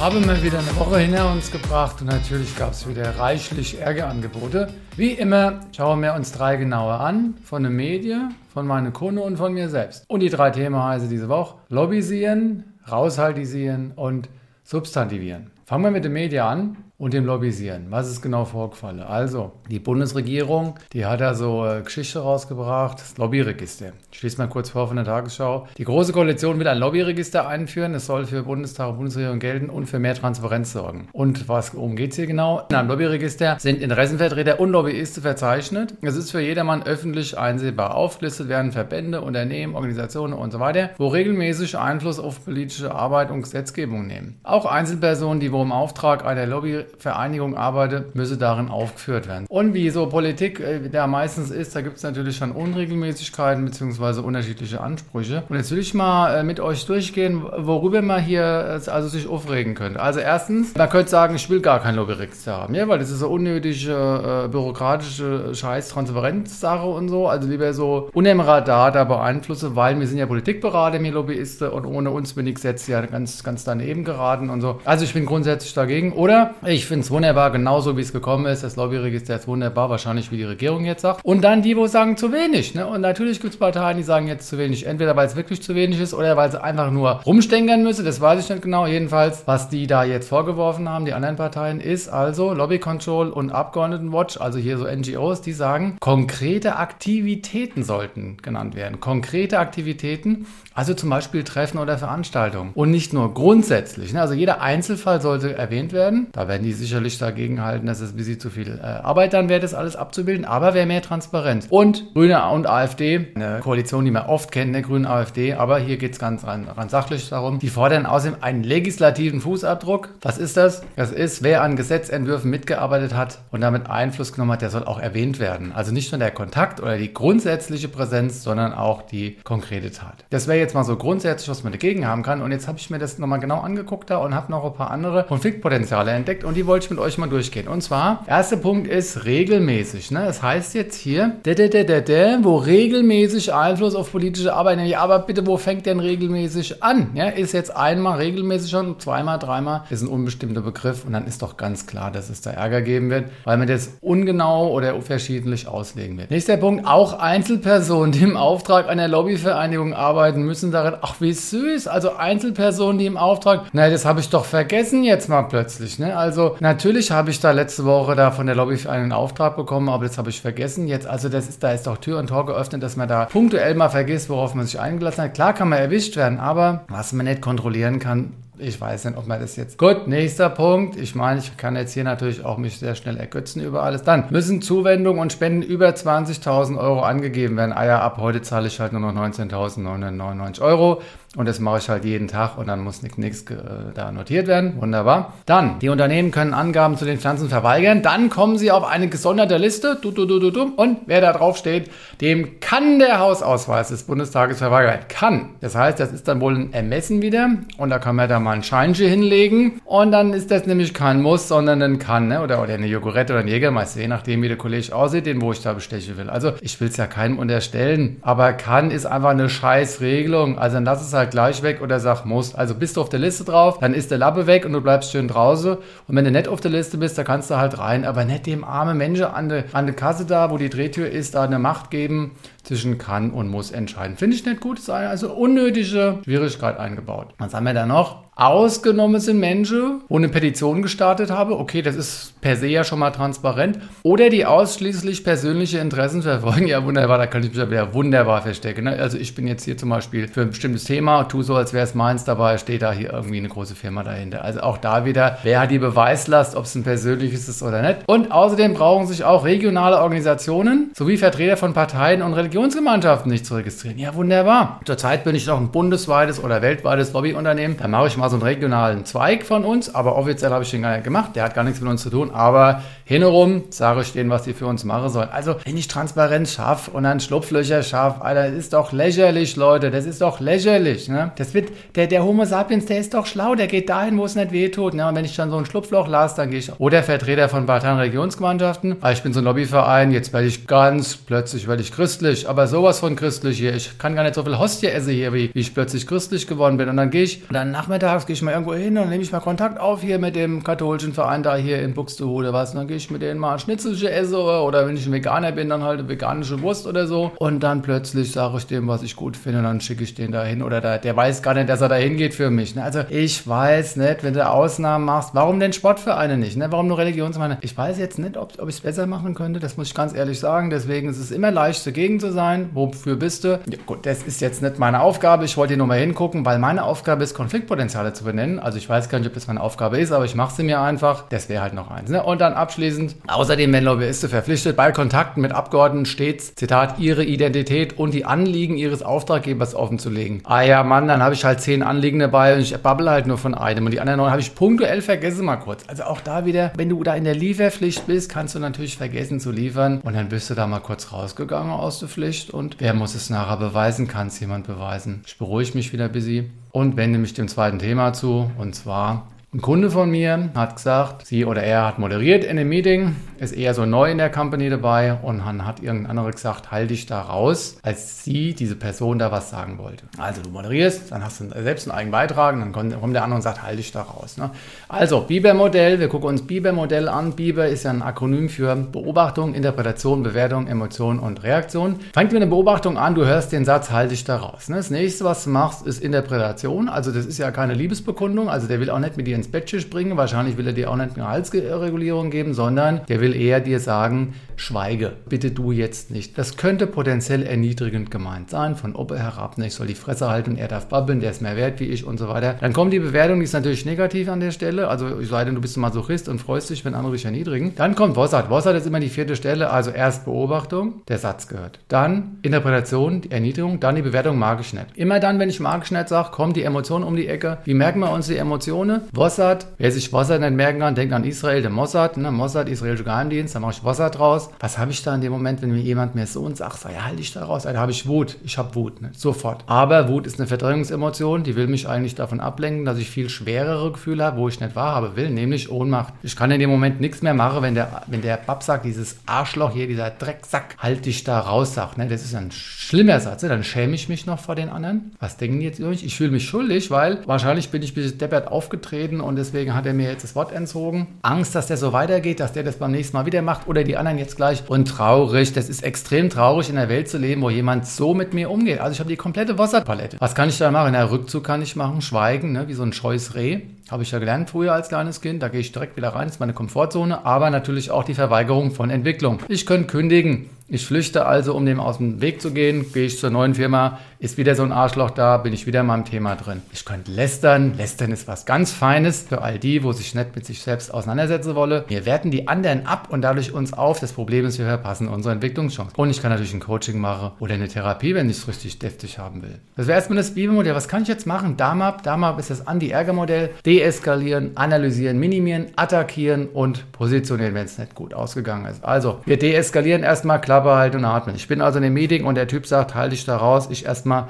Habe 0.04 0.20
mal 0.20 0.44
wieder 0.44 0.60
eine 0.60 0.76
Woche 0.76 0.98
hinter 0.98 1.32
uns 1.32 1.50
gebracht 1.50 2.02
und 2.02 2.08
natürlich 2.08 2.58
gab 2.58 2.74
es 2.74 2.86
wieder 2.86 3.18
reichlich 3.18 3.80
Ärgerangebote. 3.80 4.68
Wie 4.98 5.12
immer 5.12 5.62
schauen 5.74 6.02
wir 6.02 6.14
uns 6.14 6.34
drei 6.34 6.58
genauer 6.58 7.00
an, 7.00 7.36
von 7.46 7.64
den 7.64 7.72
Medien, 7.72 8.36
von 8.54 8.68
meinen 8.68 8.92
Kunden 8.92 9.22
und 9.22 9.38
von 9.38 9.54
mir 9.54 9.70
selbst. 9.70 10.04
Und 10.10 10.20
die 10.20 10.28
drei 10.28 10.50
Themen 10.50 10.76
heißen 10.76 11.08
diese 11.08 11.30
Woche 11.30 11.56
Lobbyisieren, 11.70 12.66
Raushaltisieren 12.92 13.94
und 13.96 14.28
Substantivieren. 14.66 15.52
Fangen 15.64 15.86
wir 15.86 15.92
mit 15.92 16.04
den 16.04 16.12
Medien 16.12 16.44
an 16.44 16.78
und 16.98 17.14
dem 17.14 17.26
Lobbyisieren. 17.26 17.88
Was 17.90 18.10
ist 18.10 18.22
genau 18.22 18.46
vorgefallen? 18.46 19.02
Also, 19.02 19.52
die 19.70 19.80
Bundesregierung, 19.80 20.76
die 20.94 21.06
hat 21.06 21.22
da 21.22 21.34
so 21.34 21.66
äh, 21.66 21.82
Geschichte 21.82 22.20
rausgebracht, 22.20 23.00
das 23.00 23.18
Lobbyregister. 23.18 23.94
Ich 24.12 24.20
schließe 24.20 24.38
mal 24.38 24.48
kurz 24.48 24.70
vor 24.70 24.88
von 24.88 24.96
der 24.96 25.06
Tagesschau. 25.06 25.68
Die 25.78 25.84
Große 25.84 26.14
Koalition 26.14 26.60
will 26.60 26.68
ein 26.68 26.78
Lobbyregister 26.78 27.48
einführen. 27.48 27.96
Es 27.96 28.06
soll 28.06 28.26
für 28.26 28.44
Bundestag 28.44 28.90
und 28.90 28.98
Bundesregierung 28.98 29.40
gelten 29.40 29.70
und 29.70 29.88
für 29.88 30.00
mehr 30.00 30.14
Transparenz 30.14 30.72
sorgen. 30.72 31.10
Und 31.12 31.50
was 31.50 31.76
worum 31.76 31.96
geht 31.96 32.12
es 32.12 32.18
hier 32.18 32.28
genau? 32.28 32.66
In 32.70 32.76
einem 32.76 32.90
Lobbyregister 32.90 33.58
sind 33.60 33.82
Interessenvertreter 33.82 34.60
und 34.60 34.70
Lobbyisten 34.70 35.24
verzeichnet. 35.24 35.96
Es 36.02 36.16
ist 36.16 36.32
für 36.32 36.42
jedermann 36.42 36.84
öffentlich 36.84 37.38
einsehbar. 37.38 37.96
Aufgelistet 37.96 38.50
werden 38.50 38.72
Verbände, 38.72 39.22
Unternehmen, 39.22 39.76
Organisationen 39.76 40.34
und 40.34 40.52
so 40.52 40.60
weiter, 40.60 40.92
wo 40.98 41.08
regelmäßig 41.08 41.78
Einfluss 41.78 42.20
auf 42.20 42.46
politische 42.46 42.94
Arbeit 42.94 43.32
und 43.32 43.42
Gesetzgebung 43.42 44.08
nehmen. 44.08 44.40
Auch 44.44 44.66
Einzelpersonen, 44.66 45.40
die 45.40 45.52
wo 45.52 45.62
im 45.62 45.72
Auftrag 45.72 46.26
einer 46.26 46.46
Lobby 46.46 46.84
Vereinigung 46.98 47.56
arbeitet, 47.56 48.16
müsse 48.16 48.38
darin 48.38 48.70
aufgeführt 48.70 49.28
werden. 49.28 49.46
Und 49.50 49.74
wie 49.74 49.90
so 49.90 50.08
Politik 50.08 50.60
äh, 50.60 50.90
da 50.90 51.08
meistens 51.08 51.52
ist, 51.52 51.76
da 51.76 51.82
gibt 51.82 51.98
es 51.98 52.04
natürlich 52.04 52.38
schon 52.38 52.52
Unregelmäßigkeiten 52.52 53.66
bzw. 53.66 54.22
unterschiedliche 54.22 54.82
Ansprüche. 54.82 55.44
Und 55.50 55.58
jetzt 55.58 55.72
will 55.72 55.80
ich 55.80 55.94
mal 55.94 56.36
äh, 56.36 56.44
mit 56.44 56.60
euch 56.60 56.86
durchgehen, 56.86 57.44
worüber 57.44 58.02
man 58.02 58.22
hier 58.22 58.82
äh, 58.86 58.90
also 58.90 59.08
sich 59.08 59.28
aufregen 59.28 59.76
könnte. 59.76 60.00
Also 60.00 60.20
erstens, 60.20 60.76
man 60.76 60.90
könnte 60.90 61.10
sagen, 61.10 61.36
ich 61.36 61.50
will 61.50 61.62
gar 61.62 61.80
kein 61.80 61.96
Lobbyregister 61.96 62.54
haben, 62.54 62.76
ja, 62.76 62.88
weil 62.88 63.00
das 63.00 63.10
ist 63.10 63.20
so 63.20 63.30
unnötige, 63.30 64.44
äh, 64.46 64.48
bürokratische 64.48 65.56
Scheiß, 65.56 65.90
Transparenzsache 65.90 66.88
und 66.88 67.10
so. 67.10 67.28
Also 67.28 67.48
lieber 67.48 67.74
so 67.74 68.10
unter 68.14 68.34
Radar 68.34 68.92
da 68.92 69.04
beeinflusse, 69.04 69.76
weil 69.76 70.00
wir 70.00 70.08
sind 70.08 70.18
ja 70.18 70.26
Politikberater, 70.26 71.02
wir 71.02 71.12
Lobbyisten 71.12 71.70
und 71.70 71.86
ohne 71.86 72.12
uns 72.12 72.34
bin 72.34 72.48
ich 72.48 72.56
Gesetz 72.56 72.88
ja 72.88 73.02
ganz, 73.02 73.44
ganz 73.44 73.64
daneben 73.64 74.04
geraten 74.04 74.50
und 74.50 74.62
so. 74.62 74.80
Also 74.86 75.06
ich 75.06 75.14
bin 75.14 75.26
grundsätzlich 75.26 75.74
dagegen. 75.74 76.14
Oder 76.14 76.56
ich 76.74 76.86
finde 76.86 77.04
es 77.04 77.12
wunderbar, 77.12 77.52
genauso 77.52 77.98
wie 77.98 78.02
es 78.02 78.12
gekommen 78.12 78.46
ist. 78.46 78.64
Das 78.64 78.76
Lobbyregister 78.76 79.36
ist 79.36 79.48
wunderbar, 79.48 79.90
wahrscheinlich 79.90 80.32
wie 80.32 80.38
die 80.38 80.44
Regierung 80.44 80.86
jetzt 80.86 81.02
sagt. 81.02 81.24
Und 81.24 81.44
dann 81.44 81.62
die, 81.62 81.78
wo 81.78 81.88
sagen 81.88 82.18
zu 82.18 82.32
wenig. 82.32 82.74
Ne? 82.74 82.88
Und 82.88 83.02
natürlich 83.02 83.40
gibt 83.40 83.54
es 83.54 83.60
Parteien, 83.60 83.98
die 83.98 84.04
sagen 84.04 84.28
jetzt 84.28 84.48
zu 84.48 84.58
wenig. 84.58 84.86
Entweder 84.86 85.16
weil 85.16 85.28
es 85.28 85.36
wirklich 85.36 85.62
zu 85.62 85.76
wenig 85.76 86.00
ist 86.00 86.14
oder 86.14 86.36
weil 86.36 86.52
sie 86.52 86.62
einfach 86.62 86.92
nur 86.92 87.22
rumstänkern 87.26 87.84
müssen. 87.84 88.06
Das 88.06 88.20
weiß 88.20 88.44
ich 88.44 88.50
nicht 88.50 88.64
genau. 88.64 88.88
Jedenfalls, 88.88 89.44
was 89.46 89.70
die 89.70 89.88
da 89.88 90.04
jetzt 90.04 90.30
vorgeworfen 90.30 90.90
haben, 90.90 91.06
die 91.06 91.14
anderen 91.14 91.36
Parteien, 91.36 91.80
ist 91.80 92.10
also 92.10 92.54
Lobby 92.54 92.80
Control 92.80 93.30
und 93.30 93.52
Abgeordnetenwatch, 93.52 94.40
also 94.40 94.58
hier 94.58 94.78
so 94.78 94.86
NGOs, 94.86 95.42
die 95.42 95.54
sagen, 95.54 95.98
konkrete 96.00 96.78
Aktivitäten 96.78 97.84
sollten 97.84 98.38
genannt 98.42 98.76
werden. 98.76 99.00
Konkrete 99.00 99.60
Aktivitäten, 99.60 100.48
also 100.74 100.94
zum 100.94 101.10
Beispiel 101.10 101.44
Treffen 101.44 101.78
oder 101.78 101.98
Veranstaltungen. 101.98 102.72
Und 102.74 102.92
nicht 102.92 103.14
nur 103.14 103.34
grundsätzlich. 103.34 104.14
Ne? 104.14 104.22
Also 104.22 104.34
jeder 104.34 104.62
Einzelfall 104.62 105.22
sollte 105.22 105.56
erwähnt 105.56 105.94
werden. 105.94 106.28
Da 106.32 106.48
werden 106.48 106.64
die 106.64 106.74
sicherlich 106.74 107.18
dagegen 107.18 107.62
halten, 107.62 107.88
dass 107.88 108.00
es 108.00 108.18
wie 108.18 108.24
sie 108.24 108.38
zu 108.38 108.50
viel 108.50 108.80
äh, 108.80 108.86
Arbeit 108.86 109.34
dann 109.34 109.50
wäre, 109.50 109.60
das 109.60 109.74
alles 109.74 109.96
abzubilden, 109.96 110.46
aber 110.46 110.74
wäre 110.74 110.86
mehr 110.86 111.02
Transparenz. 111.02 111.68
Und 111.70 112.14
Grüne 112.14 112.50
und 112.50 112.68
AfD, 112.68 113.28
eine 113.36 113.60
Koalition, 113.60 114.06
die 114.06 114.12
man 114.12 114.26
oft 114.26 114.52
kennt, 114.52 114.74
der 114.74 114.82
Grünen 114.82 115.06
AfD, 115.06 115.54
aber 115.54 115.80
hier 115.80 115.98
geht 115.98 116.14
es 116.14 116.20
ganz 116.20 116.46
rein, 116.46 116.68
rein 116.68 116.90
sachlich 116.90 117.30
darum, 117.30 117.60
die 117.60 117.70
fordern 117.70 118.06
außerdem 118.06 118.38
einen 118.42 118.64
legislativen 118.64 119.42
Fußabdruck. 119.42 120.10
Was 120.22 120.38
ist 120.38 120.58
das? 120.58 120.84
Das 120.96 121.12
ist, 121.12 121.44
wer 121.44 121.62
an 121.62 121.76
Gesetzentwürfen 121.76 122.50
mitgearbeitet 122.50 123.16
hat 123.16 123.40
und 123.52 123.62
damit 123.62 123.90
Einfluss 123.90 124.34
genommen 124.34 124.54
hat, 124.54 124.62
der 124.62 124.70
soll 124.70 124.84
auch 124.84 125.00
erwähnt 125.00 125.40
werden. 125.40 125.72
Also 125.72 125.92
nicht 125.92 126.12
nur 126.12 126.20
der 126.20 126.32
Kontakt 126.32 126.82
oder 126.82 126.98
die 126.98 127.14
grundsätzliche 127.14 127.88
Präsenz, 127.88 128.44
sondern 128.44 128.74
auch 128.74 129.02
die 129.04 129.38
konkrete 129.44 129.92
Tat. 129.92 130.26
Das 130.30 130.48
wäre 130.48 130.63
jetzt 130.64 130.74
mal 130.74 130.84
so 130.84 130.96
grundsätzlich, 130.96 131.50
was 131.50 131.64
man 131.64 131.72
dagegen 131.72 132.08
haben 132.08 132.24
kann. 132.24 132.42
Und 132.42 132.52
jetzt 132.52 132.68
habe 132.68 132.78
ich 132.80 132.90
mir 132.90 133.00
das 133.00 133.20
nochmal 133.20 133.40
genau 133.40 133.60
angeguckt 133.60 134.10
da 134.10 134.18
und 134.18 134.34
habe 134.34 134.52
noch 134.52 134.66
ein 134.66 134.74
paar 134.74 134.92
andere 134.92 135.26
Konfliktpotenziale 135.26 136.12
entdeckt 136.12 136.44
und 136.44 136.56
die 136.56 136.66
wollte 136.66 136.86
ich 136.86 136.90
mit 136.90 137.00
euch 137.00 137.18
mal 137.18 137.30
durchgehen. 137.30 137.68
Und 137.68 137.82
zwar, 137.82 138.24
erster 138.28 138.58
Punkt 138.58 138.88
ist 138.88 139.26
regelmäßig. 139.26 140.12
Ne? 140.12 140.24
Das 140.26 140.42
heißt 140.42 140.74
jetzt 140.74 140.96
hier, 140.96 141.36
de, 141.46 141.56
de, 141.56 141.70
de, 141.70 141.86
de, 141.86 142.02
de, 142.02 142.38
wo 142.42 142.58
regelmäßig 142.58 143.54
Einfluss 143.54 143.96
auf 143.96 144.12
politische 144.12 144.54
Arbeit. 144.54 144.80
Ja, 144.88 145.02
aber 145.02 145.20
bitte, 145.20 145.46
wo 145.46 145.58
fängt 145.58 145.86
denn 145.86 146.00
regelmäßig 146.00 146.82
an? 146.84 147.12
Ja, 147.14 147.30
ist 147.30 147.54
jetzt 147.54 147.76
einmal 147.76 148.18
regelmäßig 148.18 148.72
schon, 148.72 149.00
zweimal, 149.00 149.40
dreimal, 149.40 149.84
ist 149.90 150.02
ein 150.02 150.08
unbestimmter 150.08 150.62
Begriff 150.62 151.06
und 151.06 151.14
dann 151.14 151.28
ist 151.28 151.42
doch 151.42 151.58
ganz 151.58 151.86
klar, 151.86 152.12
dass 152.12 152.30
es 152.30 152.42
da 152.42 152.52
Ärger 152.52 152.82
geben 152.82 153.10
wird, 153.10 153.26
weil 153.44 153.58
man 153.58 153.68
das 153.68 153.98
ungenau 154.02 154.72
oder 154.72 155.00
verschiedentlich 155.02 155.68
auslegen 155.68 156.18
wird. 156.18 156.32
Nächster 156.32 156.58
Punkt, 156.58 156.88
auch 156.88 157.20
Einzelpersonen, 157.20 158.12
die 158.12 158.24
im 158.24 158.38
Auftrag 158.38 158.88
einer 158.88 159.08
Lobbyvereinigung 159.08 159.94
arbeiten, 159.94 160.44
müssen 160.44 160.53
darin, 160.72 160.96
ach 161.02 161.16
wie 161.20 161.34
süß, 161.34 161.88
also 161.88 162.16
Einzelpersonen, 162.16 162.98
die 162.98 163.06
im 163.06 163.18
Auftrag, 163.18 163.66
na, 163.74 163.90
das 163.90 164.06
habe 164.06 164.20
ich 164.20 164.30
doch 164.30 164.46
vergessen 164.46 165.04
jetzt 165.04 165.30
mal 165.30 165.44
plötzlich. 165.44 166.00
Ne? 166.00 166.16
Also 166.16 166.56
natürlich 166.60 167.12
habe 167.12 167.32
ich 167.32 167.40
da 167.40 167.52
letzte 167.52 167.86
Woche 167.86 168.16
da 168.16 168.32
von 168.32 168.46
der 168.46 168.56
Lobby 168.56 168.78
einen 168.88 169.12
Auftrag 169.12 169.56
bekommen, 169.56 169.90
aber 169.90 170.06
das 170.06 170.18
habe 170.18 170.30
ich 170.30 170.42
vergessen. 170.42 170.88
Jetzt, 170.88 171.08
also 171.08 171.30
das 171.30 171.48
ist, 171.48 171.64
da 171.64 171.72
ist 171.72 171.88
doch 171.88 171.98
Tür 171.98 172.20
und 172.20 172.28
Tor 172.28 172.46
geöffnet, 172.46 172.84
dass 172.84 172.96
man 172.96 173.08
da 173.08 173.26
punktuell 173.26 173.76
mal 173.76 173.90
vergisst, 173.90 174.30
worauf 174.30 174.56
man 174.56 174.66
sich 174.66 174.80
eingelassen 174.80 175.24
hat. 175.24 175.34
Klar 175.34 175.54
kann 175.54 175.70
man 175.70 175.80
erwischt 175.80 176.16
werden, 176.16 176.40
aber 176.40 176.84
was 176.90 177.14
man 177.14 177.26
nicht 177.26 177.42
kontrollieren 177.42 178.00
kann, 178.00 178.34
ich 178.64 178.80
weiß 178.80 179.06
nicht, 179.06 179.18
ob 179.18 179.28
man 179.28 179.40
das 179.40 179.56
jetzt. 179.56 179.78
Gut, 179.78 180.08
nächster 180.08 180.50
Punkt. 180.50 180.96
Ich 180.96 181.16
meine, 181.16 181.40
ich 181.40 181.58
kann 181.58 181.76
jetzt 181.76 181.94
hier 181.94 182.04
natürlich 182.04 182.44
auch 182.46 182.58
mich 182.58 182.80
sehr 182.80 182.96
schnell 182.96 183.18
ergötzen 183.18 183.62
über 183.62 183.84
alles. 183.84 184.04
Dann 184.04 184.26
müssen 184.30 184.62
Zuwendungen 184.62 185.22
und 185.22 185.32
Spenden 185.32 185.62
über 185.62 185.90
20.000 185.90 186.78
Euro 186.80 187.02
angegeben 187.02 187.58
werden. 187.58 187.74
Ah 187.74 187.86
ja, 187.86 188.00
ab 188.02 188.18
heute 188.20 188.42
zahle 188.42 188.68
ich 188.68 188.80
halt 188.80 188.94
nur 188.94 189.02
noch 189.02 189.14
19.999 189.14 190.62
Euro. 190.62 191.02
Und 191.36 191.48
das 191.48 191.60
mache 191.60 191.80
ich 191.80 191.90
halt 191.90 192.06
jeden 192.06 192.28
Tag 192.28 192.60
und 192.60 192.68
dann 192.68 192.82
muss 192.82 193.02
nichts 193.02 193.42
äh, 193.50 193.56
da 193.96 194.12
notiert 194.12 194.46
werden. 194.46 194.80
Wunderbar. 194.80 195.34
Dann, 195.48 195.80
die 195.80 195.90
Unternehmen 195.90 196.30
können 196.30 196.54
Angaben 196.54 196.96
zu 196.96 197.06
den 197.06 197.18
Pflanzen 197.18 197.50
verweigern. 197.50 198.04
Dann 198.04 198.30
kommen 198.30 198.60
sie 198.60 198.70
auf 198.70 198.84
eine 198.84 199.08
gesonderte 199.08 199.58
Liste. 199.58 199.98
Du, 200.00 200.12
du, 200.12 200.28
du, 200.28 200.38
du, 200.38 200.52
du. 200.52 200.74
Und 200.76 201.00
wer 201.08 201.22
da 201.22 201.34
drauf 201.34 201.58
steht, 201.58 201.90
dem 202.22 202.60
kann 202.60 203.00
der 203.00 203.18
Hausausweis 203.18 203.88
des 203.88 204.04
Bundestages 204.04 204.60
verweigert. 204.60 205.10
Kann. 205.10 205.56
Das 205.60 205.74
heißt, 205.74 206.00
das 206.00 206.12
ist 206.12 206.28
dann 206.28 206.40
wohl 206.40 206.56
ein 206.56 206.74
Ermessen 206.74 207.24
wieder. 207.24 207.50
Und 207.80 207.90
da 207.90 207.98
kann 207.98 208.16
man 208.16 208.30
da 208.30 208.40
mal 208.40 208.53
ein 208.54 208.64
Scheinchen 208.64 209.08
hinlegen. 209.08 209.82
Und 209.86 210.12
dann 210.12 210.34
ist 210.34 210.52
das 210.52 210.66
nämlich 210.66 210.94
kein 210.94 211.22
Muss, 211.22 211.48
sondern 211.48 211.82
ein 211.82 212.00
Kann. 212.00 212.28
Ne? 212.28 212.42
Oder, 212.42 212.62
oder 212.62 212.74
eine 212.74 212.88
Jogurette 212.88 213.34
oder 213.34 213.42
ein 213.42 213.48
Jägermeister. 213.48 214.02
Je 214.02 214.08
nachdem, 214.08 214.42
wie 214.42 214.48
der 214.48 214.58
Kollege 214.58 214.96
aussieht, 214.96 215.26
den 215.26 215.42
wo 215.42 215.52
ich 215.52 215.62
da 215.62 215.74
bestechen 215.74 216.18
will. 216.18 216.30
Also, 216.30 216.54
ich 216.62 216.80
will 216.80 216.88
es 216.88 216.98
ja 216.98 217.08
keinem 217.08 217.40
unterstellen. 217.40 218.18
Aber 218.22 218.54
kann 218.54 218.92
ist 218.92 219.06
einfach 219.06 219.32
eine 219.32 219.50
scheiß 219.50 220.02
Regelung. 220.02 220.58
Also, 220.58 220.76
dann 220.76 220.86
lass 220.86 221.06
es 221.06 221.14
halt 221.14 221.32
gleich 221.32 221.64
weg 221.64 221.82
oder 221.82 222.00
sag 222.00 222.26
muss. 222.26 222.56
Also 222.56 222.76
bist 222.76 222.98
du 222.98 223.02
auf 223.02 223.10
der 223.10 223.20
Liste 223.20 223.44
drauf, 223.44 223.80
dann 223.80 223.94
ist 223.94 224.12
der 224.12 224.18
Lappe 224.18 224.48
weg 224.48 224.66
und 224.66 224.74
du 224.74 224.82
bleibst 224.82 225.12
schön 225.12 225.28
draußen. 225.28 225.76
Und 225.76 226.16
wenn 226.16 226.26
du 226.26 226.32
nicht 226.32 226.48
auf 226.48 226.62
der 226.62 226.72
Liste 226.72 226.98
bist, 226.98 227.18
dann 227.18 227.26
kannst 227.26 227.50
du 227.50 227.58
halt 227.58 227.78
rein. 227.78 228.06
Aber 228.06 228.26
nicht 228.26 228.46
dem 228.46 228.64
armen 228.64 228.98
Menschen 228.98 229.26
an 229.26 229.50
der 229.50 229.64
an 229.74 229.94
Kasse 229.96 230.26
da, 230.26 230.52
wo 230.52 230.58
die 230.58 230.70
Drehtür 230.70 231.10
ist, 231.10 231.36
da 231.36 231.44
eine 231.44 231.60
Macht 231.60 231.92
geben, 231.92 232.32
zwischen 232.64 232.98
kann 232.98 233.32
und 233.32 233.50
muss 233.50 233.72
entscheiden. 233.72 234.18
Finde 234.18 234.36
ich 234.36 234.46
nicht 234.46 234.62
gut. 234.62 234.80
Ist 234.80 234.90
also 234.90 235.34
unnötige 235.34 236.20
Schwierigkeit 236.24 236.78
eingebaut. 236.80 237.34
Was 237.38 237.54
haben 237.54 237.66
wir 237.66 237.74
da 237.74 237.86
noch? 237.86 238.24
Ausgenommen 238.36 239.22
sind 239.22 239.40
Menschen, 239.40 240.02
wo 240.10 240.18
eine 240.18 240.28
Petition 240.28 240.82
gestartet 240.82 241.30
habe. 241.30 241.60
Okay, 241.60 241.84
das 241.84 241.96
ist 241.96 242.42
per 242.42 242.56
se 242.56 242.66
ja 242.66 242.84
schon 242.84 242.98
mal 242.98 243.12
transparent. 243.12 243.78
Oder 244.02 244.32
die 244.32 244.48
ausschließlich 244.48 245.24
persönliche 245.24 245.78
Interessen 245.78 246.24
verfolgen. 246.24 246.68
Ja, 246.68 246.84
wunderbar, 246.84 247.20
da 247.20 247.28
kann 247.28 247.44
ich 247.44 247.50
mich 247.50 247.60
ja 247.60 247.70
wieder 247.70 247.94
wunderbar 247.94 248.42
verstecken. 248.42 248.86
Ne? 248.86 248.98
Also 248.98 249.20
ich 249.20 249.36
bin 249.36 249.46
jetzt 249.46 249.66
hier 249.66 249.78
zum 249.78 249.90
Beispiel 249.90 250.28
für 250.28 250.42
ein 250.42 250.50
bestimmtes 250.50 250.86
Thema, 250.86 251.26
tu 251.26 251.44
so, 251.44 251.56
als 251.56 251.74
wäre 251.74 251.84
es 251.84 251.94
meins, 251.94 252.24
dabei 252.24 252.58
steht 252.58 252.82
da 252.82 252.92
hier 252.92 253.14
irgendwie 253.14 253.38
eine 253.38 253.50
große 253.50 253.76
Firma 253.76 254.02
dahinter. 254.04 254.44
Also 254.44 254.62
auch 254.62 254.80
da 254.80 255.06
wieder, 255.06 255.38
wer 255.44 255.60
hat 255.60 255.70
die 255.70 255.78
Beweislast, 255.78 256.56
ob 256.56 256.66
es 256.66 256.74
ein 256.74 256.84
persönliches 256.84 257.48
ist 257.48 257.62
oder 257.62 257.84
nicht. 257.84 258.00
Und 258.08 258.32
außerdem 258.32 258.74
brauchen 258.74 259.06
sich 259.06 259.24
auch 259.24 259.46
regionale 259.46 260.00
Organisationen 260.00 260.90
sowie 260.96 261.18
Vertreter 261.18 261.56
von 261.56 261.74
Parteien 261.74 262.24
und 262.24 262.34
Religionsgemeinschaften 262.54 263.32
nicht 263.32 263.48
zu 263.48 263.56
registrieren. 263.56 263.98
Ja, 263.98 264.14
wunderbar. 264.14 264.80
Zurzeit 264.86 265.24
bin 265.24 265.34
ich 265.34 265.48
noch 265.48 265.60
ein 265.60 265.72
bundesweites 265.72 266.44
oder 266.44 266.62
weltweites 266.62 267.12
Lobbyunternehmen. 267.12 267.78
Da 267.78 267.88
mache 267.88 268.06
ich 268.06 268.16
mal 268.16 268.30
so 268.30 268.36
einen 268.36 268.44
regionalen 268.44 269.06
Zweig 269.06 269.44
von 269.44 269.66
uns, 269.66 269.96
aber 269.96 270.16
offiziell 270.16 270.52
habe 270.52 270.64
ich 270.64 270.70
den 270.70 270.84
gar 270.84 270.94
nicht 270.94 271.04
gemacht. 271.04 271.36
Der 271.36 271.46
hat 271.46 271.56
gar 271.56 271.64
nichts 271.64 271.82
mit 271.82 271.90
uns 271.90 272.04
zu 272.04 272.12
tun, 272.12 272.30
aber 272.30 272.84
Hinrum 273.06 273.64
sage 273.70 274.02
ich 274.02 274.14
denen, 274.14 274.30
was 274.30 274.46
sie 274.46 274.54
für 274.54 274.66
uns 274.66 274.86
machen 274.86 275.10
sollen. 275.10 275.30
Also, 275.30 275.56
wenn 275.66 275.76
ich 275.76 275.90
Transparenz 275.90 276.54
schaffe 276.54 276.92
und 276.92 277.04
dann 277.04 277.20
Schlupflöcher 277.20 277.84
schaffe, 277.84 278.24
Alter, 278.24 278.50
das 278.50 278.54
ist 278.54 278.74
doch 278.74 278.94
lächerlich, 278.94 279.58
Leute. 279.58 279.92
Das 279.92 280.06
ist 280.06 280.22
doch 280.22 280.40
lächerlich. 280.40 281.10
Ne? 281.10 281.32
Das 281.36 281.54
wird, 281.54 281.70
der, 281.96 282.08
der 282.08 282.24
Homo 282.24 282.46
sapiens, 282.46 282.86
der 282.86 283.00
ist 283.00 283.14
doch 283.14 283.26
schlau. 283.26 283.56
Der 283.56 283.68
geht 283.68 283.90
dahin, 283.90 284.18
wo 284.18 284.26
es 284.26 284.36
nicht 284.36 284.54
wehtut. 284.54 284.94
Ne? 284.94 285.06
Und 285.08 285.16
wenn 285.16 285.26
ich 285.26 285.36
dann 285.36 285.50
so 285.50 285.58
ein 285.58 285.66
Schlupfloch 285.66 286.08
lasse, 286.08 286.38
dann 286.38 286.50
gehe 286.50 286.60
ich. 286.60 286.72
Oder 286.80 287.04
Vertreter 287.04 287.50
von 287.50 287.66
Parteien 287.66 287.98
Religionsgemeinschaften. 287.98 288.96
Ah, 289.02 289.12
ich 289.12 289.22
bin 289.22 289.34
so 289.34 289.42
ein 289.42 289.46
Lobbyverein, 289.46 290.12
jetzt 290.12 290.32
werde 290.32 290.48
ich 290.48 290.66
ganz 290.66 291.18
plötzlich 291.18 291.68
werde 291.68 291.82
ich 291.82 291.92
christlich. 291.92 292.48
Aber 292.48 292.68
sowas 292.68 293.00
von 293.00 293.18
christlich 293.18 293.58
hier. 293.58 293.76
Ich 293.76 293.98
kann 293.98 294.16
gar 294.16 294.24
nicht 294.24 294.36
so 294.36 294.44
viel 294.44 294.58
Hostie 294.58 294.88
essen 294.88 295.14
hier, 295.14 295.34
wie, 295.34 295.54
wie 295.54 295.60
ich 295.60 295.74
plötzlich 295.74 296.08
christlich 296.08 296.48
geworden 296.48 296.78
bin. 296.78 296.88
Und 296.88 296.96
dann 296.96 297.10
gehe 297.10 297.24
ich, 297.24 297.42
und 297.50 297.54
dann 297.54 297.72
nachmittags 297.72 298.26
gehe 298.26 298.34
ich 298.34 298.42
mal 298.42 298.52
irgendwo 298.52 298.74
hin 298.74 298.98
und 298.98 299.10
nehme 299.10 299.24
ich 299.24 299.32
mal 299.32 299.42
Kontakt 299.42 299.78
auf 299.78 300.02
hier 300.02 300.20
mit 300.20 300.38
dem 300.38 300.64
katholischen 300.64 301.14
Verein 301.14 301.44
da 301.44 301.58
hier 301.58 301.82
in 301.82 301.94
Buxtehude 301.94 302.54
was. 302.54 302.72
Und 302.72 302.78
dann 302.78 302.93
gehe 302.94 302.98
ich 303.00 303.10
mit 303.10 303.24
denen 303.24 303.40
mal 303.40 303.58
Schnitzelchen 303.58 304.10
esse 304.10 304.38
oder 304.38 304.86
wenn 304.86 304.96
ich 304.96 305.08
ein 305.08 305.12
Veganer 305.12 305.52
bin, 305.52 305.68
dann 305.68 305.82
halt 305.82 306.02
eine 306.02 306.10
veganische 306.10 306.62
Wurst 306.62 306.86
oder 306.86 307.08
so. 307.08 307.32
Und 307.40 307.62
dann 307.62 307.82
plötzlich 307.82 308.32
sage 308.32 308.58
ich 308.58 308.68
dem, 308.68 308.88
was 308.88 309.02
ich 309.02 309.16
gut 309.16 309.36
finde, 309.36 309.64
dann 309.64 309.82
schicke 309.82 310.04
ich 310.04 310.14
den 310.14 310.32
da 310.32 310.44
hin. 310.44 310.62
Oder 310.62 310.80
da, 310.80 311.00
der 311.00 311.16
weiß 311.16 311.42
gar 311.42 311.56
nicht, 311.56 311.70
dass 311.70 311.82
er 311.82 311.90
da 311.90 311.96
hingeht 311.96 312.36
für 312.36 312.52
mich. 312.52 312.76
Ne? 312.76 312.84
Also 312.84 313.02
ich 313.10 313.48
weiß 313.48 313.96
nicht, 313.96 314.24
wenn 314.24 314.36
du 314.36 314.48
Ausnahmen 314.48 315.06
machst, 315.06 315.32
warum 315.34 315.60
denn 315.60 315.74
Sportvereine 315.74 316.38
nicht? 316.38 316.56
Ne? 316.56 316.72
Warum 316.72 316.88
nur 316.88 317.00
Religionsvereine? 317.00 317.58
Ich 317.62 317.76
weiß 317.76 317.98
jetzt 317.98 318.20
nicht, 318.20 318.38
ob, 318.38 318.62
ob 318.62 318.70
ich 318.70 318.76
es 318.76 318.82
besser 318.82 319.08
machen 319.08 319.34
könnte. 319.34 319.60
Das 319.60 319.76
muss 319.76 319.88
ich 319.88 319.96
ganz 319.96 320.14
ehrlich 320.14 320.40
sagen. 320.40 320.70
Deswegen 320.70 321.10
ist 321.10 321.18
es 321.18 321.32
immer 321.32 321.50
leicht, 321.50 321.84
dagegen 321.88 322.20
zu 322.20 322.32
sein. 322.32 322.70
Wofür 322.74 323.16
bist 323.16 323.44
du? 323.44 323.60
Ja, 323.68 323.78
gut, 323.88 324.06
das 324.06 324.22
ist 324.22 324.40
jetzt 324.40 324.62
nicht 324.62 324.78
meine 324.78 325.02
Aufgabe. 325.02 325.46
Ich 325.46 325.58
wollte 325.58 325.72
hier 325.72 325.80
nur 325.80 325.88
mal 325.88 325.98
hingucken, 325.98 326.46
weil 326.46 326.60
meine 326.60 326.84
Aufgabe 326.84 327.24
ist, 327.24 327.34
Konfliktpotenziale 327.34 328.14
zu 328.14 328.24
benennen. 328.24 328.60
Also 328.60 328.78
ich 328.78 328.88
weiß 328.88 329.10
gar 329.10 329.18
nicht, 329.18 329.28
ob 329.28 329.34
das 329.34 329.48
meine 329.48 329.62
Aufgabe 329.62 329.98
ist, 329.98 330.12
aber 330.12 330.26
ich 330.26 330.36
mache 330.36 330.54
sie 330.54 330.62
mir 330.62 330.80
einfach. 330.80 331.24
Das 331.30 331.50
wäre 331.50 331.64
halt 331.64 331.74
noch 331.74 331.90
eins. 331.90 332.12
Ne? 332.12 332.22
Und 332.22 332.40
dann 332.40 332.54
abschließend, 332.54 332.83
außerdem 333.28 333.72
werden 333.72 333.86
Lobbyisten 333.86 334.30
verpflichtet, 334.30 334.76
bei 334.76 334.92
Kontakten 334.92 335.42
mit 335.42 335.52
Abgeordneten 335.52 336.06
stets, 336.06 336.56
Zitat, 336.56 337.00
ihre 337.00 337.24
Identität 337.24 337.98
und 337.98 338.14
die 338.14 338.26
Anliegen 338.26 338.78
ihres 338.78 339.04
Auftraggebers 339.04 339.76
offenzulegen. 339.76 340.42
Ah 340.46 340.62
ja, 340.62 340.84
Mann, 340.84 341.08
dann 341.08 341.22
habe 341.22 341.34
ich 341.34 341.46
halt 341.46 341.62
zehn 341.62 341.84
Anliegen 341.84 342.20
dabei 342.20 342.56
und 342.56 342.62
ich 342.62 342.76
babbel 342.76 343.10
halt 343.10 343.28
nur 343.28 343.38
von 343.38 343.54
einem. 343.54 343.86
Und 343.86 343.92
die 343.92 344.00
anderen 344.00 344.20
neun 344.20 344.32
habe 344.32 344.42
ich 344.42 344.56
punktuell 344.56 345.02
vergessen 345.02 345.46
mal 345.46 345.58
kurz. 345.58 345.84
Also 345.88 346.04
auch 346.04 346.22
da 346.22 346.46
wieder, 346.46 346.72
wenn 346.76 346.90
du 346.90 347.04
da 347.04 347.16
in 347.16 347.24
der 347.24 347.36
Lieferpflicht 347.36 348.08
bist, 348.08 348.30
kannst 348.30 348.56
du 348.56 348.60
natürlich 348.60 348.98
vergessen 348.98 349.40
zu 349.40 349.52
liefern. 349.52 350.02
Und 350.02 350.16
dann 350.16 350.30
bist 350.30 350.50
du 350.50 350.54
da 350.54 350.68
mal 350.68 350.80
kurz 350.80 351.12
rausgegangen 351.12 351.72
aus 351.72 352.00
der 352.00 352.10
Pflicht. 352.10 352.52
Und 352.52 352.78
wer 352.80 352.94
muss 352.94 353.16
es 353.16 353.30
nachher 353.30 353.58
beweisen? 353.58 354.08
Kann 354.08 354.28
es 354.28 354.40
jemand 354.40 354.68
beweisen? 354.68 355.24
Ich 355.26 355.38
beruhige 355.38 355.76
mich 355.76 355.94
wieder 355.94 356.06
ein 356.06 356.12
bisschen 356.12 356.52
und 356.72 356.98
wende 356.98 357.20
mich 357.20 357.34
dem 357.34 357.48
zweiten 357.48 357.80
Thema 357.80 358.14
zu. 358.14 358.52
Und 358.58 358.76
zwar 358.76 359.28
ein 359.54 359.62
Kunde 359.62 359.92
von 359.92 360.10
mir 360.10 360.50
hat 360.56 360.78
gesagt, 360.78 361.28
sie 361.28 361.46
oder 361.46 361.62
er 361.62 361.86
hat 361.86 362.00
moderiert 362.00 362.44
in 362.44 362.58
dem 362.58 362.70
Meeting, 362.70 363.16
ist 363.38 363.52
eher 363.52 363.76
so 363.76 363.86
neu 363.86 364.10
in 364.10 364.18
der 364.18 364.32
Company 364.32 364.68
dabei 364.68 365.14
und 365.14 365.46
dann 365.46 365.64
hat 365.64 365.80
irgendein 365.80 366.10
anderer 366.10 366.32
gesagt, 366.32 366.72
halt 366.72 366.90
dich 366.90 367.06
da 367.06 367.22
raus, 367.22 367.78
als 367.84 368.24
sie, 368.24 368.56
diese 368.56 368.76
Person, 368.76 369.20
da 369.20 369.32
was 369.32 369.52
sagen 369.52 369.78
wollte. 369.78 370.06
Also 370.18 370.42
du 370.42 370.50
moderierst, 370.50 371.12
dann 371.12 371.24
hast 371.24 371.40
du 371.40 371.50
selbst 371.62 371.88
einen 371.88 371.96
eigenen 371.96 372.12
Beitrag 372.12 372.60
dann 372.60 372.72
kommt 372.72 372.92
der 372.94 373.24
andere 373.24 373.36
und 373.36 373.42
sagt, 373.44 373.62
halt 373.62 373.78
dich 373.78 373.92
da 373.92 374.02
raus. 374.02 374.38
Ne? 374.38 374.50
Also 374.90 375.22
Biber-Modell, 375.22 376.00
wir 376.00 376.08
gucken 376.08 376.30
uns 376.30 376.42
Biber-Modell 376.42 377.08
an. 377.08 377.34
Biber 377.34 377.68
ist 377.68 377.84
ja 377.84 377.92
ein 377.92 378.02
Akronym 378.02 378.50
für 378.50 378.76
Beobachtung, 378.76 379.54
Interpretation, 379.54 380.24
Bewertung, 380.24 380.66
Emotion 380.66 381.20
und 381.20 381.44
Reaktion. 381.44 381.98
Fangt 382.14 382.32
mit 382.32 382.42
einer 382.42 382.50
Beobachtung 382.50 382.98
an, 382.98 383.14
du 383.14 383.24
hörst 383.26 383.52
den 383.52 383.66
Satz, 383.66 383.92
halt 383.92 384.10
dich 384.10 384.24
da 384.24 384.38
raus. 384.38 384.68
Ne? 384.70 384.78
Das 384.78 384.90
nächste, 384.90 385.26
was 385.26 385.44
du 385.44 385.52
machst, 385.52 385.86
ist 385.86 386.02
Interpretation. 386.02 386.90
Also 386.90 387.12
das 387.12 387.28
ist 387.28 387.38
ja 387.38 387.52
keine 387.52 387.76
Liebesbekundung, 387.76 388.50
also 388.50 388.68
der 388.68 388.80
will 388.80 388.90
auch 388.90 388.98
nicht 388.98 389.16
mit 389.16 389.28
dir 389.28 389.43
ins 389.44 389.52
Bettchen 389.52 389.82
springen. 389.82 390.16
Wahrscheinlich 390.16 390.58
will 390.58 390.68
er 390.68 390.74
dir 390.74 390.90
auch 390.90 390.96
nicht 390.96 391.16
eine 391.16 391.28
Halsregulierung 391.28 392.30
geben, 392.30 392.54
sondern 392.54 393.02
der 393.10 393.20
will 393.20 393.36
eher 393.36 393.60
dir 393.60 393.80
sagen, 393.80 394.36
schweige, 394.56 395.14
bitte 395.28 395.52
du 395.52 395.72
jetzt 395.72 396.12
nicht. 396.12 396.38
Das 396.38 396.58
könnte 396.58 396.88
potenziell 396.88 397.44
erniedrigend 397.44 398.12
gemeint 398.12 398.50
sein, 398.50 398.76
von 398.76 398.96
oben 398.96 399.18
herab, 399.18 399.58
ich 399.58 399.74
soll 399.74 399.88
die 399.88 399.96
Fresse 399.96 400.30
halten, 400.30 400.58
er 400.58 400.68
darf 400.68 400.88
babbeln, 400.88 401.20
der 401.20 401.32
ist 401.32 401.42
mehr 401.42 401.56
wert 401.56 401.80
wie 401.80 401.86
ich 401.86 402.06
und 402.06 402.18
so 402.18 402.30
weiter. 402.30 402.56
Dann 402.60 402.74
kommt 402.74 402.94
die 402.94 403.00
Bewertung, 403.00 403.40
die 403.40 403.46
ist 403.46 403.54
natürlich 403.54 403.86
negativ 403.86 404.30
an 404.30 404.40
der 404.40 404.52
Stelle, 404.52 404.88
also 404.88 405.20
ich 405.20 405.30
sei 405.30 405.44
denn, 405.44 405.56
du 405.56 405.62
bist 405.62 405.78
ein 405.78 405.82
Masochist 405.82 406.30
und 406.30 406.40
freust 406.40 406.70
dich, 406.70 406.86
wenn 406.86 406.96
andere 406.96 407.14
dich 407.14 407.26
erniedrigen. 407.26 407.74
Dann 407.76 407.96
kommt 407.96 408.16
Wossert. 408.16 408.50
Wossert 408.50 408.76
ist 408.76 408.88
immer 408.88 409.00
die 409.00 409.10
vierte 409.10 409.36
Stelle, 409.36 409.70
also 409.70 409.92
erst 409.92 410.26
Beobachtung, 410.26 411.02
der 411.08 411.18
Satz 411.18 411.48
gehört. 411.48 411.80
Dann 411.88 412.38
Interpretation, 412.42 413.22
die 413.22 413.32
Erniedrigung, 413.32 413.80
dann 413.80 413.96
die 413.96 414.02
Bewertung 414.02 414.38
mag 414.38 414.60
ich 414.62 414.74
nicht. 414.74 414.88
Immer 414.96 415.20
dann, 415.20 415.40
wenn 415.40 415.50
ich 415.50 415.60
mag 415.60 415.84
ich 415.84 415.92
nicht 415.92 416.10
sage, 416.10 416.32
kommt 416.32 416.56
die 416.56 416.64
Emotion 416.64 417.04
um 417.04 417.16
die 417.16 417.28
Ecke. 417.28 417.58
Wie 417.66 417.74
merken 417.74 418.00
wir 418.00 418.12
uns 418.12 418.28
die 418.28 418.38
Emotionen? 418.38 419.02
Wossert, 419.34 419.66
wer 419.80 419.92
sich 419.92 420.14
Wossert 420.14 420.42
nicht 420.42 420.54
merken 420.54 420.82
kann, 420.82 420.94
denkt 420.94 421.12
an 421.12 421.24
Israel, 421.24 421.64
der 421.64 421.72
Mossad, 421.72 422.18
ne? 422.18 422.32
Mossad, 422.32 422.70
israelische 422.70 423.04
Geheimdienst, 423.04 423.56
da 423.56 423.60
mache 423.60 423.72
ich 423.72 423.84
Wossert 423.84 424.20
draus. 424.20 424.52
Was 424.60 424.78
habe 424.78 424.92
ich 424.92 425.02
da 425.02 425.16
in 425.16 425.22
dem 425.22 425.32
Moment, 425.32 425.64
wenn 425.64 425.72
mir 425.72 425.82
jemand 425.82 426.14
mir 426.14 426.28
so 426.28 426.42
und 426.42 426.56
sagt, 426.56 426.78
so, 426.78 426.88
ja, 426.88 427.06
halt 427.06 427.18
dich 427.18 427.34
da 427.34 427.44
raus, 427.44 427.64
da 427.64 427.74
habe 427.74 427.92
ich 427.92 428.06
Wut. 428.06 428.38
Ich 428.44 428.60
habe 428.60 428.76
Wut, 428.76 429.02
ne? 429.02 429.10
sofort. 429.18 429.64
Aber 429.66 430.08
Wut 430.08 430.28
ist 430.28 430.40
eine 430.40 430.46
Verdrängungsemotion, 430.46 431.42
die 431.42 431.56
will 431.56 431.66
mich 431.66 431.88
eigentlich 431.88 432.14
davon 432.14 432.42
ablenken, 432.42 432.86
dass 432.86 433.00
ich 433.00 433.10
viel 433.10 433.28
schwerere 433.28 433.92
Gefühle 433.92 434.24
habe, 434.24 434.38
wo 434.38 434.48
ich 434.48 434.60
nicht 434.60 434.76
wahrhaben 434.76 435.16
will, 435.16 435.32
nämlich 435.32 435.72
Ohnmacht. 435.72 436.14
Ich 436.22 436.36
kann 436.36 436.52
in 436.52 436.60
dem 436.60 436.70
Moment 436.70 437.02
nichts 437.02 437.24
mehr 437.24 437.34
machen, 437.34 437.64
wenn 437.64 437.74
der, 437.74 438.04
wenn 438.06 438.22
der 438.22 438.38
Babsack, 438.38 438.84
dieses 438.84 439.18
Arschloch 439.26 439.72
hier, 439.74 439.88
dieser 439.88 440.12
Drecksack, 440.12 440.76
halt 440.78 441.08
dich 441.08 441.24
da 441.24 441.40
raus 441.40 441.74
sagt. 441.74 441.98
Ne? 441.98 442.08
Das 442.08 442.24
ist 442.24 442.36
ein 442.36 442.52
schlimmer 442.52 443.20
Satz. 443.20 443.42
Ne? 443.42 443.50
Dann 443.50 443.64
schäme 443.64 443.96
ich 443.96 444.10
mich 444.10 444.28
noch 444.28 444.38
vor 444.38 444.54
den 444.54 444.70
anderen. 444.70 445.14
Was 445.20 445.38
denken 445.38 445.60
die 445.60 445.66
jetzt 445.66 445.80
über 445.80 445.90
mich? 445.90 446.06
Ich 446.06 446.16
fühle 446.16 446.30
mich 446.30 446.48
schuldig, 446.48 446.92
weil 446.92 447.26
wahrscheinlich 447.26 447.72
bin 447.72 447.82
ich 447.82 447.94
ein 447.94 447.96
bisschen 447.96 448.20
deppert 448.20 448.48
aufgetreten 448.48 449.23
und 449.24 449.36
deswegen 449.36 449.74
hat 449.74 449.86
er 449.86 449.94
mir 449.94 450.10
jetzt 450.10 450.24
das 450.24 450.36
Wort 450.36 450.52
entzogen. 450.52 451.08
Angst, 451.22 451.56
dass 451.56 451.68
der 451.68 451.78
so 451.78 451.94
weitergeht, 451.94 452.40
dass 452.40 452.54
der 452.54 452.64
das 452.64 452.78
beim 452.78 452.92
nächsten 452.92 453.18
Mal 453.18 453.26
wieder 453.26 453.42
macht 453.42 453.68
oder 453.68 453.84
die 453.84 453.98
anderen 453.98 454.18
jetzt 454.18 454.36
gleich. 454.36 454.64
Und 454.68 454.88
traurig, 454.88 455.54
das 455.54 455.70
ist 455.70 455.84
extrem 455.84 456.30
traurig, 456.30 456.70
in 456.70 456.76
der 456.76 456.90
Welt 456.90 457.10
zu 457.10 457.18
leben, 457.18 457.42
wo 457.42 457.50
jemand 457.50 457.88
so 457.88 458.14
mit 458.14 458.34
mir 458.34 458.50
umgeht. 458.50 458.80
Also 458.80 458.94
ich 458.94 459.00
habe 459.00 459.10
die 459.10 459.16
komplette 459.16 459.58
Wasserpalette. 459.58 460.18
Was 460.20 460.36
kann 460.36 460.50
ich 460.50 460.58
da 460.58 460.72
machen? 460.72 460.94
Na, 460.94 461.04
Rückzug 461.04 461.44
kann 461.44 461.62
ich 461.62 461.76
machen, 461.76 462.02
schweigen, 462.02 462.52
ne? 462.52 462.68
wie 462.68 462.74
so 462.74 462.84
ein 462.84 462.94
scheues 462.94 463.36
Reh. 463.36 463.62
Habe 463.94 464.02
ich 464.02 464.10
ja 464.10 464.18
gelernt 464.18 464.50
früher 464.50 464.74
als 464.74 464.90
kleines 464.90 465.22
Kind. 465.22 465.44
Da 465.44 465.50
gehe 465.50 465.60
ich 465.60 465.72
direkt 465.72 465.96
wieder 465.98 466.10
rein, 466.10 466.28
ist 466.28 466.40
meine 466.40 466.54
Komfortzone. 466.54 467.28
Aber 467.28 467.52
natürlich 467.52 467.92
auch 467.92 468.04
die 468.04 468.16
Verweigerung 468.16 468.72
von 468.72 468.90
Entwicklung. 468.90 469.38
Ich 469.50 469.68
könnte 469.68 469.86
kündigen. 469.86 470.50
Ich 470.74 470.88
flüchte 470.88 471.28
also, 471.28 471.54
um 471.54 471.68
dem 471.68 471.80
aus 471.80 471.98
dem 471.98 472.20
Weg 472.22 472.42
zu 472.42 472.52
gehen, 472.52 472.92
gehe 472.94 473.06
ich 473.06 473.20
zur 473.20 473.30
neuen 473.30 473.54
Firma, 473.54 474.00
ist 474.18 474.38
wieder 474.38 474.56
so 474.56 474.64
ein 474.64 474.72
Arschloch 474.72 475.12
da, 475.12 475.38
bin 475.38 475.54
ich 475.54 475.68
wieder 475.68 475.82
in 475.82 475.86
meinem 475.86 476.06
Thema 476.06 476.36
drin. 476.36 476.62
Ich 476.72 476.86
könnte 476.86 477.12
lästern. 477.12 477.76
Lästern 477.76 478.12
ist 478.12 478.28
was 478.28 478.46
ganz 478.46 478.72
Feines 478.72 479.26
für 479.28 479.42
all 479.42 479.60
die, 479.60 479.84
wo 479.84 479.92
sich 479.92 480.16
nicht 480.16 480.36
mit 480.36 480.46
sich 480.46 480.64
selbst 480.64 480.92
auseinandersetzen 480.92 481.54
wolle. 481.54 481.84
Wir 481.90 482.08
werten 482.08 482.32
die 482.32 482.48
anderen 482.48 482.88
ab 482.88 483.10
und 483.12 483.22
dadurch 483.22 483.52
uns 483.52 483.74
auf. 483.74 484.00
Das 484.00 484.14
Problem 484.14 484.46
ist, 484.46 484.58
wir 484.58 484.66
verpassen 484.66 485.10
unsere 485.10 485.36
Entwicklungschance. 485.36 485.94
Und 485.98 486.10
ich 486.10 486.22
kann 486.22 486.32
natürlich 486.32 486.54
ein 486.54 486.62
Coaching 486.62 486.98
machen 486.98 487.32
oder 487.40 487.54
eine 487.54 487.68
Therapie, 487.68 488.16
wenn 488.16 488.30
ich 488.30 488.38
es 488.38 488.48
richtig 488.48 488.80
deftig 488.80 489.20
haben 489.20 489.44
will. 489.44 489.60
Das 489.76 489.88
wäre 489.88 489.98
erstmal 489.98 490.18
das 490.18 490.34
Bibelmodell. 490.34 490.74
Was 490.74 490.88
kann 490.88 491.04
ich 491.04 491.10
jetzt 491.10 491.28
machen? 491.28 491.58
DAMAP. 491.58 492.02
DAMAP 492.04 492.40
ist 492.40 492.50
das 492.50 492.66
Anti-Ärger-Modell. 492.66 493.52
Deeskalieren, 493.84 494.56
analysieren, 494.56 495.20
minimieren, 495.20 495.68
attackieren 495.76 496.48
und 496.48 496.90
positionieren, 496.94 497.54
wenn 497.54 497.66
es 497.66 497.78
nicht 497.78 497.96
gut 497.96 498.14
ausgegangen 498.14 498.66
ist. 498.66 498.82
Also, 498.86 499.20
wir 499.26 499.38
deeskalieren 499.38 500.04
erstmal, 500.04 500.40
Klappe 500.40 500.70
halten 500.70 500.98
und 500.98 501.06
atmen. 501.06 501.36
Ich 501.36 501.50
bin 501.50 501.60
also 501.60 501.80
in 501.80 501.84
dem 501.84 501.94
Meeting 501.94 502.24
und 502.24 502.36
der 502.36 502.48
Typ 502.48 502.66
sagt, 502.66 502.96
halte 502.96 503.10
dich 503.10 503.26
da 503.26 503.36
raus. 503.36 503.68
Ich 503.70 503.84
erstmal. 503.84 504.30